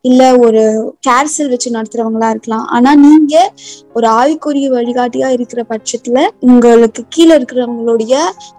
இல்ல 0.02 0.38
ஒரு 0.38 0.62
கேர்சல் 1.08 1.50
வச்சு 1.50 1.70
நடத்துறவங்களா 1.72 2.30
இருக்கலாம். 2.30 2.66
ஆனா 2.66 2.96
நீங்க 2.96 3.52
ஒரு 3.94 4.08
ஆவிக்குரிய 4.08 4.68
வழிகாட்டியா 4.70 5.28
இருக்கிற 5.28 5.66
பட்சத்துல 5.70 6.28
உங்களுக்கு 6.40 7.06
கீழே 7.10 7.36
இருக்கிறவங்களுடைய 7.36 8.16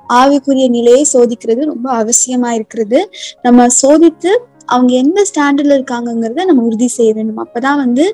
ஆவிக்குரிய 0.09 0.68
நிலையை 0.68 1.07
சோதிக்கிறது 1.12 1.64
ரொம்ப 1.64 2.05
அவசியமா 2.05 2.50
இருக்கிறது. 2.50 3.11
நம்ம 3.42 3.66
சோதித்து 3.83 4.33
அவங்க 4.68 4.92
எந்த 5.01 5.20
ஸ்டாண்டர்ட்ல 5.29 5.77
இருக்காங்கங்கிறத 5.79 6.46
நம்ம 6.46 6.62
உறுதி 6.62 6.88
செய்ய 6.92 7.12
வேண்டும் 7.12 7.42
அப்பதான் 7.44 7.81
வந்து 7.81 8.07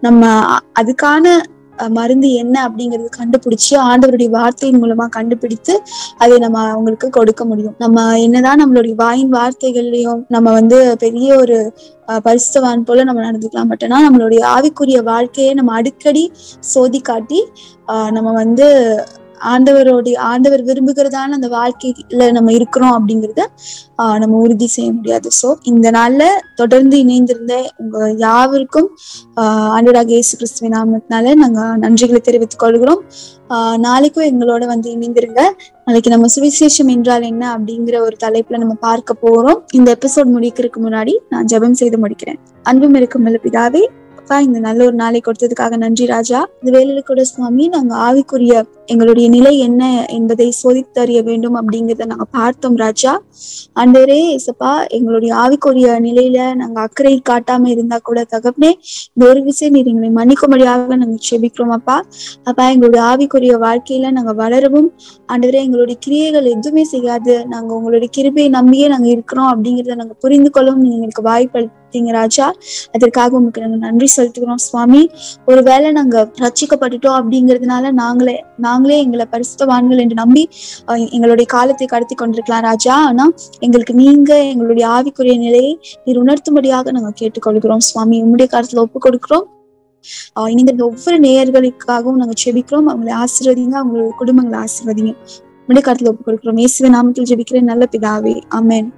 நம்ம 0.00 0.22
அதுக்கான 0.80 1.26
அஹ், 1.78 1.90
மருந்து 1.90 2.28
என்ன 2.34 2.56
அப்படிங்கறது 2.66 3.08
கண்டுபிடிச்சு 3.16 3.72
ஆண்டவருடைய 3.84 4.30
வார்த்தையின் 4.30 4.80
மூலமா 4.82 5.06
கண்டுபிடித்து 5.08 5.74
அதை 6.18 6.36
நம்ம 6.38 6.58
அவங்களுக்கு 6.68 7.08
கொடுக்க 7.10 7.42
முடியும். 7.44 7.74
நம்ம 7.78 7.96
என்னதான் 8.18 8.60
நம்மளுடைய 8.62 8.94
வாயின் 8.96 9.32
வார்த்தைகள்லயும் 9.34 10.20
நம்ம 10.28 10.52
வந்து 10.52 10.76
பெரிய 10.96 11.28
ஒரு 11.36 11.56
அஹ், 12.08 12.22
பரிசுத்தவான் 12.26 12.86
போல 12.86 13.04
நம்ம 13.04 13.22
நடந்துக்கலாம். 13.22 13.70
பட் 13.70 13.84
ஆனா 13.86 13.98
நம்மளுடைய 14.06 14.42
ஆவிக்குரிய 14.52 15.00
வாழ்க்கையை 15.04 15.54
நம்ம 15.54 15.74
அடிக்கடி 15.74 16.24
சோதி 16.72 17.00
காட்டி 17.02 17.40
ஆஹ் 17.88 18.10
நம்ம 18.10 18.32
வந்து 18.34 18.68
ஆண்டவரோடைய 19.40 20.16
ஆண்டவர் 20.18 20.64
விரும்புகிறதான 20.64 21.34
அந்த 21.34 21.48
வாழ்க்கையில 21.48 22.32
நம்ம 22.32 22.52
இருக்கிறோம் 22.52 22.94
அப்படிங்கிறத 22.98 23.42
ஆஹ் 24.02 24.18
நம்ம 24.18 24.36
உறுதி 24.36 24.66
செய்ய 24.66 24.92
முடியாது. 24.92 25.28
சோ 25.42 25.54
இந்த 25.62 25.90
நாள்ல 25.90 26.24
தொடர்ந்து 26.54 26.98
இணைந்திருந்த 26.98 27.64
உங்க 27.76 28.14
யாவருக்கும் 28.16 28.96
ஆஹ் 29.36 29.68
ஆண்டவராக 29.76 30.08
இயேசு 30.08 30.36
கிறிஸ்துவ 30.36 30.70
நாமத்தினால 30.76 31.34
நாங்க 31.34 31.88
நன்றிகளை 31.88 32.20
தெரிவித்துக் 32.20 32.58
கொள்கிறோம். 32.58 33.04
ஆஹ் 33.48 33.76
நாளைக்கும் 33.76 34.24
எங்களோட 34.24 34.66
வந்து 34.66 34.90
இணைந்திருங்க. 34.90 35.42
நாளைக்கு 35.84 36.10
நம்ம 36.10 36.26
சுவிசேஷம் 36.36 36.86
என்றால் 36.86 37.22
என்ன 37.22 37.58
அப்படிங்கிற 37.58 38.00
ஒரு 38.00 38.16
தலைப்புல 38.24 38.58
நம்ம 38.58 38.74
பார்க்க 38.74 39.14
போறோம். 39.22 39.60
இந்த 39.72 39.96
எபிசோட் 39.96 40.34
முடிக்கிறதுக்கு 40.34 40.80
முன்னாடி 40.82 41.16
நான் 41.28 41.44
ஜெபம் 41.44 41.72
செய்து 41.72 41.98
முடிக்கிறேன். 41.98 42.38
அன்பும் 42.62 42.94
இருக்கும் 42.94 43.26
பிதாவே 43.26 43.88
அப்பா 44.24 44.36
இந்த 44.44 44.58
நல்ல 44.66 44.80
ஒரு 44.88 44.96
நாளை 45.00 45.18
கொடுத்ததுக்காக 45.24 45.76
நன்றி 45.82 46.04
ராஜா. 46.12 46.38
இந்த 46.60 46.70
வேலையில 46.76 47.00
கூட 47.08 47.22
சுவாமி 47.30 47.64
நாங்க 47.74 47.92
ஆவிக்குரிய 48.04 48.52
எங்களுடைய 48.92 49.26
நிலை 49.34 49.52
என்ன 49.66 49.82
என்பதை 50.16 50.46
சோதித்தறிய 50.60 51.18
வேண்டும் 51.26 51.56
அப்படிங்கிறத 51.60 52.06
நாங்க 52.12 52.26
பார்த்தோம் 52.38 52.76
ராஜா. 52.84 53.12
ஆண்டவரே 53.80 54.18
இசப்பா 54.38 54.72
எங்களுடைய 54.98 55.32
ஆவிக்குரிய 55.42 55.88
நிலையில 56.06 56.38
நாங்க 56.62 56.80
அக்கறை 56.86 57.14
காட்டாம 57.30 57.70
இருந்தா 57.74 57.98
கூட 58.08 58.24
தகப்பனே 58.32 58.70
ஒரு 59.28 59.42
விஷயம் 59.50 59.76
நீர் 59.78 59.92
எங்களை 59.92 60.10
மன்னிக்கும்படியாக 60.20 60.98
நாங்க 61.02 61.18
செபிக்கிறோம் 61.28 61.76
அப்பா. 61.78 61.98
அப்பா 62.48 62.66
எங்களுடைய 62.74 63.02
ஆவிக்குரிய 63.10 63.54
வாழ்க்கையில 63.66 64.14
நாங்க 64.18 64.34
வளரவும் 64.42 64.90
ஆண்டவரே 65.32 65.62
எங்களுடைய 65.66 65.98
கிரியைகள் 66.06 66.52
எதுவுமே 66.56 66.86
செய்யாது. 66.94 67.36
நாங்க 67.54 67.70
உங்களுடைய 67.78 68.10
கிருபையை 68.18 68.50
நம்பியே 68.58 68.88
நாங்க 68.96 69.10
இருக்கிறோம் 69.16 69.52
அப்படிங்கிறத 69.52 70.00
நாங்க 70.02 70.16
புரிந்து 70.26 70.52
கொள்ளவும் 70.58 70.84
நீங்க 70.84 70.98
எங்களுக்கு 71.00 71.28
வாய்ப்படுத்தீங்க 71.94 72.12
ராஜா. 72.20 72.46
அதற்காக 72.96 73.36
உங்களுக்கு 73.38 73.62
நாங்க 73.64 73.78
நன்றி 73.86 74.08
செலுத்துகிறோம் 74.16 74.62
சுவாமி. 74.66 75.02
ஒருவேளை 75.46 75.88
நாங்க 75.98 76.16
ரச்சிக்கப்பட்டுட்டோம் 76.44 77.16
அப்படிங்கிறதுனால 77.20 77.92
நாங்களே 78.02 78.36
நாங்களே 78.66 78.96
எங்களை 79.04 79.26
பரிசுத்தவான்கள் 79.34 80.02
என்று 80.04 80.16
நம்பி 80.22 80.44
எங்களுடைய 81.16 81.46
காலத்தை 81.56 81.86
கடத்தி 81.94 82.14
கொண்டிருக்கலாம் 82.14 82.66
ராஜா. 82.70 82.96
ஆனா 83.10 83.26
எங்களுக்கு 83.60 83.94
நீங்க 84.02 84.32
எங்களுடைய 84.52 84.84
ஆவிக்குரிய 84.96 85.36
நிலையை 85.46 85.72
நீர் 86.04 86.22
உணர்த்தும்படியாக 86.24 86.94
நாங்க 86.98 87.12
கேட்டுக்கொள்கிறோம் 87.20 87.86
சுவாமி. 87.90 88.18
உங்களுடைய 88.26 88.48
காலத்துல 88.54 88.84
ஒப்பு 88.86 89.00
கொடுக்கிறோம் 89.06 89.46
ஆஹ் 90.38 90.50
இந்த 90.54 90.70
ஒவ்வொரு 90.86 91.16
நேயர்களுக்காகவும் 91.26 92.20
நாங்க 92.20 92.34
செபிக்கிறோம் 92.44 92.88
அவங்களை 92.92 93.12
ஆசீர்வதிங்க 93.22 93.76
அவங்களுடைய 93.80 94.12
குடும்பங்களை 94.20 94.58
ஆசீர்வதிங்க. 94.64 95.12
உம்முடைய 95.66 95.82
காலத்துல 95.86 96.10
ஒப்பு 96.10 96.24
கொடுக்கிறோம் 96.26 96.58
இயேசுவின் 96.62 96.94
நாமத்தில் 96.96 97.28
ஜெபிக்கிற 97.30 97.60
நல்ல 97.70 97.84
பிதாவே. 97.92 98.34
Amen 98.58 98.88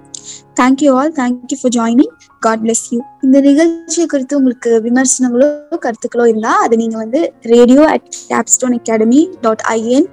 thank you 0.59 0.91
all 0.97 1.11
thank you 1.11 1.57
for 1.61 1.73
joining 1.77 2.11
God 2.41 2.63
bless 2.65 2.81
you 2.93 2.99
இந்த 3.21 3.37
நிகழ்ச்சியை 3.39 4.07
குறித்து 4.07 4.37
உங்களுக்கு 4.37 4.71
விமர்சனங்களோ 4.87 5.47
கருத்துக்களோ 5.85 6.25
இருந்தா 6.27 6.51
அதை 6.65 6.77
நீங்க 6.77 6.97
வந்து 6.97 7.21
radio 7.53 7.83
at 7.93 8.07
Capstone 8.29 8.75
Academy 8.79 9.21
dot 9.41 9.63
IN 9.69 10.07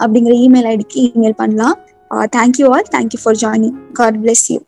அப்படிங்கிற 0.00 0.34
இமெயில் 0.46 0.68
ஐடிக்கு 0.72 1.00
இமெயில் 1.08 1.38
பண்ணலாம். 1.42 1.76
Thank you 2.36 2.66
all 2.74 2.88
thank you 2.96 3.20
for 3.22 3.38
joining 3.44 3.76
God 3.92 4.18
bless 4.24 4.44
you 4.52 4.58